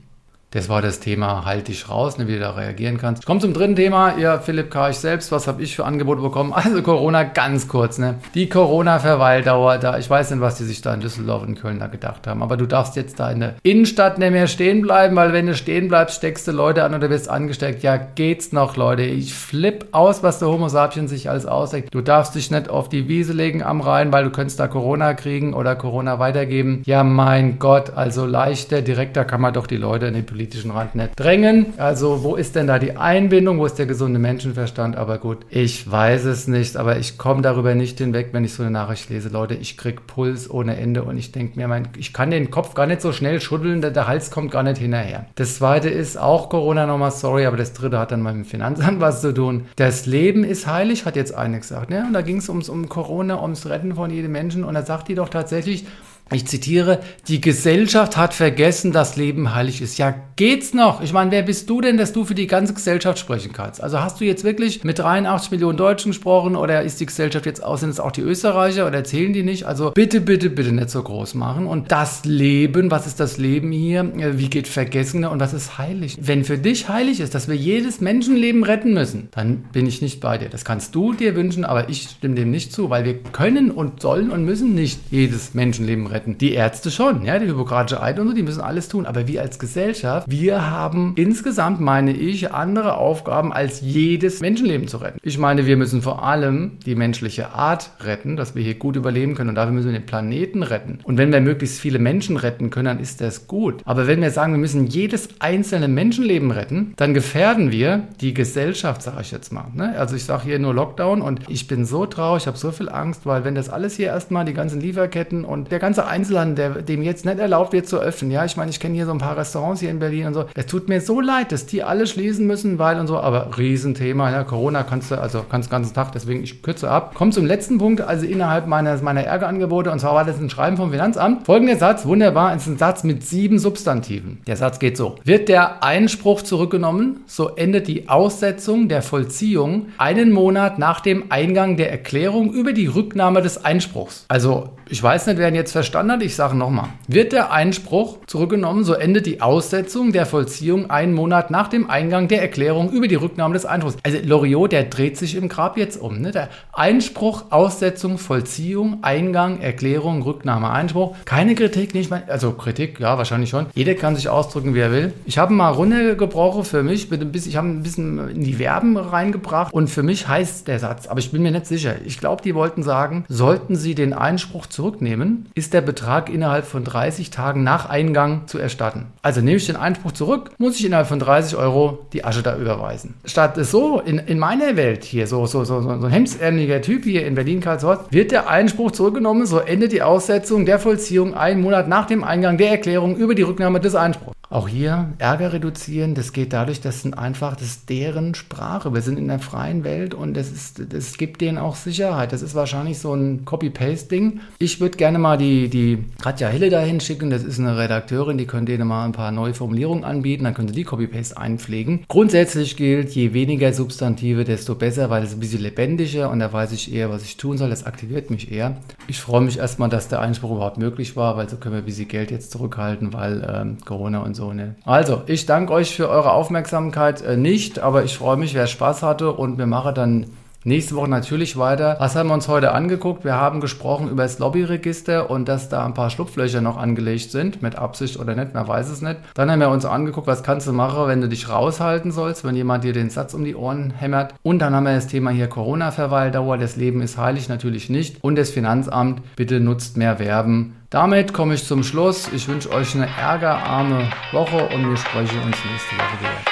Das 0.53 0.69
war 0.69 0.83
das 0.83 1.01
Thema, 1.01 1.47
halt 1.47 1.69
dich 1.69 1.89
raus, 1.89 2.19
ne, 2.19 2.29
wie 2.29 2.35
du 2.35 2.41
da 2.41 2.51
reagieren 2.51 2.99
kannst. 2.99 3.23
Ich 3.23 3.27
komme 3.27 3.41
zum 3.41 3.55
dritten 3.55 3.75
Thema. 3.75 4.19
Ja, 4.19 4.39
Philipp 4.39 4.71
K. 4.71 4.91
ich 4.91 4.99
selbst, 4.99 5.33
was 5.33 5.47
habe 5.47 5.63
ich 5.63 5.75
für 5.75 5.85
Angebote 5.85 6.21
bekommen? 6.21 6.53
Also 6.63 6.81
Corona 6.83 7.25
ganz 7.25 7.67
kurz, 7.67 7.99
ne? 7.99 8.17
Die 8.35 8.49
Corona-Verweildauer 8.49 9.79
da, 9.79 9.99
ich 9.99 10.09
weiß 10.09 10.31
nicht, 10.31 10.41
was 10.41 10.57
die 10.57 10.65
sich 10.65 10.81
da 10.81 10.95
in 10.95 11.01
Düsseldorf 11.01 11.43
und 11.43 11.61
Köln 11.61 11.81
da 11.81 11.89
gedacht 11.89 12.27
haben, 12.27 12.43
aber 12.43 12.57
du 12.57 12.67
darfst 12.67 12.95
jetzt 12.95 13.19
da 13.19 13.31
in 13.31 13.41
der 13.41 13.55
Innenstadt 13.63 14.19
nicht 14.19 14.31
mehr 14.31 14.47
stehen 14.47 14.81
bleiben, 14.83 15.17
weil 15.17 15.33
wenn 15.33 15.47
du 15.47 15.55
stehen 15.55 15.89
bleibst, 15.89 16.17
steckst 16.17 16.47
du 16.47 16.53
Leute 16.53 16.85
an 16.85 16.95
oder 16.95 17.11
wirst 17.11 17.29
angesteckt. 17.29 17.83
Ja, 17.83 17.97
geht's 17.97 18.53
noch, 18.53 18.77
Leute? 18.77 19.03
Ich 19.03 19.35
flipp 19.35 19.87
aus, 19.93 20.23
was 20.23 20.39
der 20.39 20.49
Homo 20.49 20.69
sapiens 20.69 21.11
sich 21.11 21.29
alles 21.29 21.47
ausdenkt. 21.47 21.93
Du 21.93 22.01
darfst 22.01 22.35
dich 22.35 22.51
nicht 22.51 22.69
auf 22.69 22.89
die 22.89 23.09
Wiese 23.09 23.33
legen 23.33 23.63
am 23.63 23.81
Rhein, 23.81 24.13
weil 24.13 24.25
du 24.25 24.31
könntest 24.31 24.61
da 24.61 24.69
Corona 24.69 25.15
kriegen 25.15 25.55
oder 25.55 25.75
Corona 25.75 26.19
weitergeben. 26.19 26.83
Ja, 26.85 27.03
mein 27.03 27.59
Gott, 27.59 27.95
also 27.97 28.25
leichter, 28.25 28.83
direkter 28.83 29.25
kann 29.25 29.41
man 29.41 29.55
doch 29.55 29.67
die 29.67 29.79
Leute 29.79 30.07
in 30.07 30.15
den 30.15 30.27
politischen 30.43 30.73
Rand 30.73 30.97
nicht 30.97 31.11
drängen. 31.17 31.67
Also 31.77 32.25
wo 32.25 32.35
ist 32.35 32.57
denn 32.57 32.67
da 32.67 32.81
die 32.81 32.97
Einbindung? 32.97 33.59
Wo 33.59 33.67
ist 33.67 33.79
der 33.79 33.87
gesunde 33.87 34.19
Menschenverstand? 34.19 34.97
Aber 34.97 35.19
gut, 35.19 35.39
ich 35.51 35.89
weiß 35.89 36.25
es 36.25 36.49
nicht, 36.49 36.77
aber 36.77 36.99
ich 36.99 37.17
komme 37.17 37.43
darüber 37.43 37.77
nicht 37.77 37.99
hinweg, 37.99 38.31
wenn 38.33 38.43
ich 38.43 38.55
so 38.55 38.65
eine 38.65 38.73
Nachricht 38.73 39.09
lese. 39.09 39.29
Leute, 39.29 39.55
ich 39.55 39.77
krieg 39.77 40.09
Puls 40.09 40.51
ohne 40.51 40.77
Ende 40.77 41.05
und 41.05 41.17
ich 41.17 41.31
denke 41.31 41.61
mir, 41.61 41.69
mein, 41.69 41.89
ich 41.97 42.13
kann 42.13 42.33
den 42.33 42.51
Kopf 42.51 42.75
gar 42.75 42.87
nicht 42.87 43.03
so 43.03 43.13
schnell 43.13 43.41
schütteln, 43.41 43.81
der, 43.83 43.93
der 43.93 44.09
Hals 44.09 44.33
kommt 44.33 44.51
gar 44.51 44.65
nicht 44.65 44.79
hinterher. 44.79 45.27
Das 45.37 45.59
zweite 45.59 45.89
ist 45.89 46.19
auch 46.19 46.49
Corona 46.49 46.87
nochmal, 46.87 47.13
sorry, 47.13 47.47
aber 47.47 47.57
das 47.57 47.73
dritte 47.73 48.01
hat 48.01 48.11
dann 48.11 48.25
mit 48.25 48.35
dem 48.35 48.45
Finanzamt 48.45 49.01
was 49.01 49.21
zu 49.21 49.33
tun. 49.33 49.67
Das 49.77 50.07
Leben 50.07 50.43
ist 50.43 50.67
heilig, 50.67 51.07
hat 51.07 51.15
jetzt 51.15 51.37
eine 51.37 51.61
gesagt. 51.61 51.89
Ne? 51.89 52.05
Und 52.05 52.15
da 52.15 52.23
ging 52.23 52.39
es 52.39 52.49
um 52.49 52.89
Corona, 52.89 53.41
ums 53.41 53.67
Retten 53.67 53.95
von 53.95 54.11
jedem 54.11 54.33
Menschen. 54.33 54.65
Und 54.65 54.75
da 54.75 54.83
sagt 54.83 55.07
die 55.07 55.15
doch 55.15 55.29
tatsächlich, 55.29 55.87
ich 56.35 56.47
zitiere, 56.47 57.01
die 57.29 57.41
Gesellschaft 57.41 58.17
hat 58.17 58.33
vergessen, 58.33 58.93
dass 58.93 59.17
Leben 59.17 59.55
heilig 59.55 59.83
ist. 59.83 59.99
Ja, 59.99 60.15
geht's 60.37 60.73
noch? 60.73 61.03
Ich 61.03 61.13
meine, 61.13 61.31
wer 61.31 61.43
bist 61.43 61.69
du 61.69 61.81
denn, 61.81 61.99
dass 61.99 62.13
du 62.13 62.25
für 62.25 62.35
die 62.35 62.47
ganze 62.47 62.73
Gesellschaft 62.75 63.19
sprechen 63.19 63.53
kannst? 63.53 63.83
Also 63.83 64.01
hast 64.01 64.21
du 64.21 64.25
jetzt 64.25 64.45
wirklich 64.45 64.83
mit 64.83 64.99
83 64.99 65.51
Millionen 65.51 65.77
Deutschen 65.77 66.11
gesprochen 66.11 66.57
oder 66.57 66.83
ist 66.83 67.01
die 67.01 67.07
Gesellschaft 67.07 67.45
jetzt 67.45 67.63
aus, 67.63 67.81
sind 67.81 67.91
es 67.91 68.01
auch 68.01 68.13
die 68.13 68.23
Österreicher 68.23 68.87
oder 68.87 68.97
erzählen 68.97 69.33
die 69.33 69.43
nicht? 69.43 69.67
Also 69.67 69.91
bitte, 69.91 70.21
bitte, 70.21 70.49
bitte 70.49 70.73
nicht 70.73 70.91
so 70.91 71.03
groß 71.03 71.35
machen. 71.35 71.67
Und 71.67 71.93
das 71.93 72.25
Leben, 72.25 72.91
was 72.91 73.07
ist 73.07 73.21
das 73.21 73.37
Leben 73.37 73.71
hier? 73.71 74.11
Wie 74.39 74.49
geht 74.49 74.69
Vergessene 74.69 75.29
und 75.29 75.41
was 75.41 75.53
ist 75.53 75.77
heilig? 75.77 76.17
Wenn 76.21 76.45
für 76.45 76.57
dich 76.57 76.89
heilig 76.89 77.21
ist, 77.21 77.35
dass 77.35 77.49
wir 77.49 77.57
jedes 77.57 78.01
Menschenleben 78.01 78.65
retten 78.65 78.95
müssen, 78.95 79.29
dann 79.33 79.65
bin 79.73 79.87
ich 79.87 80.01
nicht 80.01 80.21
bei 80.21 80.39
dir. 80.39 80.49
Das 80.49 80.65
kannst 80.65 80.95
du 80.95 81.13
dir 81.13 81.37
wünschen, 81.37 81.65
aber 81.65 81.91
ich 81.91 82.03
stimme 82.05 82.37
dem 82.37 82.51
nicht 82.51 82.73
zu, 82.73 82.89
weil 82.89 83.05
wir 83.05 83.19
können 83.19 83.71
und 83.71 84.01
sollen 84.01 84.31
und 84.31 84.45
müssen 84.45 84.75
nicht 84.75 84.99
jedes 85.11 85.53
Menschenleben 85.53 86.07
retten 86.07 86.12
retten. 86.13 86.39
Die 86.39 86.53
Ärzte 86.53 86.91
schon, 86.91 87.25
ja, 87.25 87.39
die 87.39 87.47
Hippokratische 87.47 88.03
Eid 88.03 88.19
und 88.19 88.29
so, 88.29 88.35
die 88.35 88.43
müssen 88.43 88.61
alles 88.61 88.89
tun. 88.89 89.07
Aber 89.07 89.27
wir 89.27 89.43
als 89.43 89.59
Gesellschaft, 89.59 90.31
wir 90.31 90.71
haben 90.71 91.15
insgesamt, 91.17 91.81
meine 91.81 92.13
ich, 92.13 92.53
andere 92.53 92.97
Aufgaben 92.97 93.53
als 93.53 93.81
jedes 93.81 94.41
Menschenleben 94.41 94.89
zu 94.89 94.99
retten. 94.99 95.19
Ich 95.23 95.39
meine, 95.39 95.67
wir 95.67 95.77
müssen 95.77 96.03
vor 96.03 96.25
allem 96.25 96.79
die 96.87 96.95
menschliche 96.95 97.51
Art 97.51 97.91
retten, 98.01 98.37
dass 98.37 98.55
wir 98.55 98.63
hier 98.63 98.75
gut 98.75 98.97
überleben 98.97 99.35
können 99.35 99.51
und 99.51 99.55
dafür 99.57 99.73
müssen 99.73 99.93
wir 99.93 99.99
den 99.99 100.07
Planeten 100.07 100.63
retten. 100.63 100.99
Und 101.03 101.19
wenn 101.19 101.33
wir 101.33 101.41
möglichst 101.41 101.81
viele 101.81 101.99
Menschen 101.99 102.37
retten 102.37 102.71
können, 102.71 102.87
dann 102.87 103.01
ist 103.01 103.21
das 103.21 103.47
gut. 103.47 103.83
Aber 103.85 104.07
wenn 104.07 104.21
wir 104.21 104.31
sagen, 104.31 104.53
wir 104.53 104.59
müssen 104.59 104.87
jedes 104.87 105.29
einzelne 105.41 105.89
Menschenleben 105.89 106.51
retten, 106.51 106.95
dann 106.97 107.15
gefährden 107.15 107.73
wir 107.73 108.09
die 108.21 108.35
Gesellschaft, 108.35 109.03
sage 109.03 109.23
ich 109.23 109.31
jetzt 109.31 109.53
mal. 109.53 109.67
Ne? 109.75 109.95
Also 109.99 110.17
ich 110.17 110.25
sage 110.25 110.45
hier 110.45 110.59
nur 110.59 110.75
Lockdown 110.75 111.23
und 111.23 111.41
ich 111.49 111.67
bin 111.67 111.85
so 111.85 112.07
traurig, 112.07 112.43
ich 112.43 112.47
habe 112.47 112.59
so 112.59 112.71
viel 112.71 112.89
Angst, 112.89 113.27
weil 113.27 113.45
wenn 113.45 113.55
das 113.55 113.69
alles 113.69 113.97
hier 113.97 114.09
erstmal, 114.09 114.45
die 114.45 114.55
ganzen 114.55 114.81
Lieferketten 114.81 115.45
und 115.45 115.71
der 115.71 115.79
ganze 115.79 116.02
Einzelhandel, 116.07 116.55
der, 116.55 116.83
dem 116.83 117.03
jetzt 117.03 117.25
nicht 117.25 117.39
erlaubt 117.39 117.73
wird 117.73 117.87
zu 117.87 117.99
öffnen, 117.99 118.31
ja, 118.31 118.45
ich 118.45 118.57
meine, 118.57 118.71
ich 118.71 118.81
kenne 118.81 118.95
hier 118.95 119.07
so 119.07 119.13
ein 119.13 119.19
paar 119.19 119.37
Restaurants 119.37 119.81
hier 119.81 119.91
in 119.91 119.99
Berlin 119.99 120.27
und 120.29 120.35
so, 120.35 120.45
es 120.55 120.67
tut 120.67 120.89
mir 120.89 121.01
so 121.01 121.21
leid, 121.21 121.53
dass 121.53 121.67
die 121.67 121.83
alle 121.83 122.07
schließen 122.07 122.47
müssen, 122.47 122.79
weil 122.79 122.99
und 122.99 123.07
so, 123.07 123.19
aber 123.19 123.57
Riesenthema, 123.57 124.31
ja, 124.31 124.45
Corona 124.45 124.83
kannst 124.83 125.11
du, 125.11 125.21
also 125.21 125.45
kannst 125.49 125.71
den 125.71 125.73
ganzen 125.73 125.95
Tag, 125.95 126.13
deswegen 126.13 126.43
ich 126.43 126.63
kürze 126.63 126.91
ab. 126.91 127.13
Komm 127.15 127.33
zum 127.33 127.47
letzten 127.47 127.79
Punkt, 127.79 128.01
also 128.01 128.27
innerhalb 128.27 128.67
meiner, 128.67 129.01
meiner 129.03 129.23
Ärgerangebote 129.23 129.91
und 129.91 129.99
zwar 129.99 130.15
war 130.15 130.25
das 130.25 130.39
ein 130.39 130.51
Schreiben 130.51 130.77
vom 130.77 130.91
Finanzamt. 130.91 131.47
Folgender 131.47 131.77
Satz, 131.77 132.05
wunderbar, 132.07 132.55
ist 132.55 132.67
ein 132.67 132.79
Satz 132.79 133.05
mit 133.05 133.25
sieben 133.25 133.59
Substantiven. 133.59 134.41
Der 134.47 134.57
Satz 134.57 134.79
geht 134.79 134.97
so. 134.97 135.17
Wird 135.25 135.49
der 135.49 135.83
Einspruch 135.83 136.43
zurückgenommen, 136.43 137.21
so 137.27 137.49
endet 137.49 137.89
die 137.89 138.09
Aussetzung 138.09 138.89
der 138.89 139.03
Vollziehung 139.03 139.87
einen 139.99 140.33
Monat 140.33 140.79
nach 140.79 141.01
dem 141.01 141.31
Eingang 141.31 141.77
der 141.77 141.91
Erklärung 141.91 142.53
über 142.53 142.73
die 142.73 142.87
Rücknahme 142.87 143.43
des 143.43 143.65
Einspruchs. 143.65 144.27
Also 144.29 144.71
ich 144.89 145.03
weiß 145.03 145.27
nicht, 145.27 145.39
wer 145.39 145.53
jetzt 145.53 145.73
verstanden 145.73 145.92
hat. 145.95 146.23
Ich 146.23 146.37
sage 146.37 146.57
nochmal. 146.57 146.89
Wird 147.09 147.33
der 147.33 147.53
Einspruch 147.53 148.19
zurückgenommen, 148.27 148.85
so 148.85 148.95
endet 148.95 149.27
die 149.27 149.41
Aussetzung 149.41 150.13
der 150.13 150.27
Vollziehung 150.27 150.91
einen 150.91 151.15
Monat 151.15 151.51
nach 151.51 151.69
dem 151.69 151.91
Eingang 151.91 152.29
der 152.29 152.41
Erklärung 152.41 152.91
über 152.91 153.09
die 153.09 153.15
Rücknahme 153.15 153.55
des 153.55 153.67
Einspruchs. 153.67 153.97
Also 154.03 154.19
Loriot, 154.23 154.73
der 154.73 154.85
dreht 154.85 155.17
sich 155.17 155.35
im 155.35 155.49
Grab 155.49 155.77
jetzt 155.77 156.01
um. 156.01 156.21
Ne? 156.21 156.31
Der 156.31 156.49
Einspruch, 156.73 157.45
Aussetzung, 157.51 158.19
Vollziehung, 158.19 158.99
Eingang, 159.03 159.61
Erklärung, 159.61 160.23
Rücknahme, 160.23 160.71
Einspruch. 160.71 161.17
Keine 161.25 161.55
Kritik, 161.55 161.95
nicht 161.95 162.11
mal. 162.11 162.23
Also 162.29 162.53
Kritik, 162.53 163.01
ja, 163.01 163.19
wahrscheinlich 163.19 163.51
schon. 163.51 163.67
Jeder 163.75 163.95
kann 163.95 164.17
sich 164.17 164.29
ausdrücken, 164.29 164.75
wie 164.75 164.81
er 164.81 164.93
will. 164.93 165.13
Ich 165.25 165.39
habe 165.39 165.53
mal 165.53 165.71
runtergebrochen 165.71 166.65
für 166.65 166.83
mich. 166.83 167.11
ich 167.11 167.57
habe 167.57 167.69
ein 167.69 167.83
bisschen 167.83 168.29
in 168.29 168.45
die 168.45 168.55
Verben 168.55 168.97
reingebracht 168.97 169.73
und 169.73 169.89
für 169.89 170.03
mich 170.03 170.29
heißt 170.29 170.69
der 170.69 170.79
Satz, 170.79 171.07
aber 171.07 171.19
ich 171.19 171.33
bin 171.33 171.43
mir 171.43 171.51
nicht 171.51 171.67
sicher. 171.67 171.97
Ich 172.05 172.19
glaube, 172.19 172.43
die 172.43 172.55
wollten 172.55 172.83
sagen, 172.83 173.25
sollten 173.29 173.75
Sie 173.75 173.95
den 173.95 174.13
Einspruch 174.13 174.67
zurück 174.67 174.93
zurücknehmen, 174.93 175.49
ist 175.55 175.75
der 175.83 175.87
Betrag 175.87 176.31
innerhalb 176.31 176.65
von 176.65 176.85
30 176.85 177.31
Tagen 177.31 177.65
nach 177.65 177.89
Eingang 177.89 178.43
zu 178.47 178.59
erstatten. 178.59 179.07
Also 179.21 179.41
nehme 179.41 179.57
ich 179.57 179.67
den 179.67 179.75
Einspruch 179.75 180.13
zurück, 180.13 180.53
muss 180.59 180.79
ich 180.79 180.87
innerhalb 180.87 181.09
von 181.09 181.19
30 181.19 181.57
Euro 181.57 182.07
die 182.13 182.25
Asche 182.25 182.43
da 182.43 182.57
überweisen. 182.57 183.15
Statt 183.25 183.59
es 183.59 183.73
so 183.73 184.01
in, 184.01 184.19
in 184.19 184.39
meiner 184.39 184.77
Welt 184.77 185.03
hier, 185.03 185.27
so, 185.27 185.47
so, 185.47 185.65
so, 185.65 185.83
so 185.83 185.89
ein 185.91 186.09
hemdsärmeliger 186.09 186.83
Typ 186.83 187.03
hier 187.03 187.27
in 187.27 187.35
Berlin-Karlshorst, 187.35 188.13
wird 188.13 188.31
der 188.31 188.49
Einspruch 188.49 188.93
zurückgenommen, 188.93 189.45
so 189.45 189.59
endet 189.59 189.91
die 189.91 190.03
Aussetzung 190.03 190.67
der 190.67 190.79
Vollziehung 190.79 191.35
einen 191.35 191.61
Monat 191.61 191.89
nach 191.89 192.07
dem 192.07 192.23
Eingang 192.23 192.59
der 192.59 192.71
Erklärung 192.71 193.17
über 193.17 193.35
die 193.35 193.43
Rücknahme 193.43 193.81
des 193.81 193.97
Einspruchs. 193.97 194.37
Auch 194.53 194.69
hier 194.69 195.15
Ärger 195.19 195.55
reduzieren, 195.55 196.15
das 196.15 196.35
geht 196.35 196.53
dadurch, 196.53 196.83
dass 196.83 197.01
sind 197.01 197.17
einfach, 197.17 197.57
das 197.57 197.69
ist 197.69 197.89
deren 197.89 198.35
Sprache. 198.35 198.93
Wir 198.93 199.01
sind 199.01 199.19
in 199.19 199.29
der 199.29 199.39
freien 199.39 199.83
Welt 199.83 200.13
und 200.13 200.37
das, 200.37 200.75
das 200.75 201.17
gibt 201.17 201.41
denen 201.41 201.57
auch 201.57 201.75
Sicherheit. 201.75 202.35
Das 202.35 202.43
ist 202.43 202.55
wahrscheinlich 202.55 202.99
so 202.99 203.15
ein 203.15 203.47
Copy-Paste-Ding. 203.47 204.41
Ich 204.59 204.79
würde 204.79 204.99
gerne 204.99 205.19
mal 205.19 205.39
die, 205.39 205.71
die 205.71 206.05
Katja 206.21 206.49
Hille 206.49 206.69
dahin 206.69 207.01
schicken. 207.01 207.31
Das 207.31 207.43
ist 207.43 207.59
eine 207.59 207.79
Redakteurin, 207.79 208.37
die 208.37 208.47
könnte 208.47 208.73
denen 208.73 208.87
mal 208.87 209.07
ein 209.07 209.13
paar 209.13 209.33
neue 209.33 209.55
Formulierungen 209.55 210.05
anbieten. 210.05 210.45
Dann 210.45 210.53
können 210.53 210.69
sie 210.69 210.75
die 210.75 210.85
Copy-Paste 210.85 211.39
einpflegen. 211.39 212.05
Grundsätzlich 212.09 212.77
gilt, 212.77 213.13
je 213.13 213.33
weniger 213.33 213.73
Substantive, 213.73 214.45
desto 214.45 214.75
besser, 214.75 215.09
weil 215.09 215.23
es 215.23 215.33
ein 215.33 215.41
bisschen 215.41 215.63
lebendiger 215.63 216.31
und 216.31 216.41
da 216.41 216.53
weiß 216.53 216.73
ich 216.73 216.93
eher, 216.93 217.09
was 217.09 217.25
ich 217.25 217.39
tun 217.39 217.57
soll. 217.57 217.71
Das 217.71 217.87
aktiviert 217.87 218.31
mich 218.31 218.53
eher. 218.53 218.77
Ich 219.09 219.19
freue 219.19 219.41
mich 219.41 219.59
erstmal, 219.59 219.89
dass 219.89 220.09
der 220.09 220.21
Einspruch 220.21 220.53
überhaupt 220.53 220.77
möglich 220.77 221.17
war, 221.17 221.39
weil 221.39 221.49
so 221.49 221.57
können 221.57 221.75
wir 221.75 221.83
ein 221.83 221.87
bisschen 221.87 222.09
Geld 222.09 222.31
jetzt 222.31 222.53
zurückhalten, 222.53 223.15
weil 223.15 223.49
ähm, 223.51 223.79
Corona 223.85 224.21
und 224.21 224.37
so 224.37 224.42
so. 224.43 224.53
Ne? 224.53 224.75
Also, 224.85 225.23
ich 225.27 225.47
danke 225.47 225.73
euch 225.73 225.95
für 225.95 226.09
eure 226.09 226.33
Aufmerksamkeit 226.33 227.23
äh, 227.23 227.37
nicht, 227.37 227.79
aber 227.79 228.05
ich 228.05 228.17
freue 228.17 228.37
mich, 228.37 228.55
wer 228.55 228.67
Spaß 228.67 229.03
hatte 229.03 229.33
und 229.33 229.59
wir 229.59 229.67
machen 229.67 229.95
dann 229.95 230.27
Nächste 230.65 230.95
Woche 230.95 231.11
natürlich 231.11 231.57
weiter. 231.57 231.97
Was 231.99 232.15
haben 232.15 232.29
wir 232.29 232.35
uns 232.35 232.47
heute 232.47 232.71
angeguckt? 232.71 233.25
Wir 233.25 233.35
haben 233.35 233.61
gesprochen 233.61 234.09
über 234.09 234.23
das 234.23 234.39
Lobbyregister 234.39 235.29
und 235.29 235.49
dass 235.49 235.69
da 235.69 235.85
ein 235.85 235.95
paar 235.95 236.09
Schlupflöcher 236.09 236.61
noch 236.61 236.77
angelegt 236.77 237.33
sind, 237.33 237.63
mit 237.63 237.75
Absicht 237.75 238.17
oder 238.17 238.37
nicht, 238.37 238.55
man 238.55 238.69
weiß 238.69 238.89
es 238.89 239.03
nicht. 239.03 239.17
Dann 239.35 239.51
haben 239.51 239.59
wir 239.59 239.71
uns 239.71 239.85
angeguckt, 239.85 240.29
was 240.29 240.45
kannst 240.45 240.69
du 240.69 240.73
machen, 240.73 241.09
wenn 241.09 241.21
du 241.21 241.29
dich 241.29 241.49
raushalten 241.49 242.13
sollst, 242.13 242.45
wenn 242.45 242.55
jemand 242.55 242.85
dir 242.85 242.93
den 242.93 243.11
Satz 243.11 243.35
um 243.35 243.45
die 243.45 243.57
Ohren 243.57 243.91
hämmert. 243.91 244.35
Und 244.45 244.61
dann 244.61 244.73
haben 244.73 244.85
wir 244.85 244.95
das 244.95 245.09
Thema 245.09 245.31
hier 245.31 245.49
Corona-Verweildauer. 245.49 246.59
Das 246.59 246.77
Leben 246.77 247.03
ist 247.03 247.19
heilig 247.19 247.49
natürlich 247.49 247.91
nicht. 247.91 248.23
Und 248.23 248.37
das 248.37 248.51
Finanzamt, 248.51 249.21
bitte 249.35 249.59
nutzt 249.59 249.97
mehr 249.97 250.21
Werben. 250.21 250.77
Damit 250.91 251.33
komme 251.33 251.55
ich 251.55 251.67
zum 251.67 251.83
Schluss. 251.83 252.29
Ich 252.33 252.47
wünsche 252.47 252.71
euch 252.71 252.95
eine 252.95 253.09
ärgerarme 253.19 254.09
Woche 254.31 254.69
und 254.73 254.89
wir 254.89 254.97
sprechen 254.97 255.39
uns 255.39 255.57
nächste 255.65 255.97
Woche 255.97 256.21
wieder. 256.21 256.52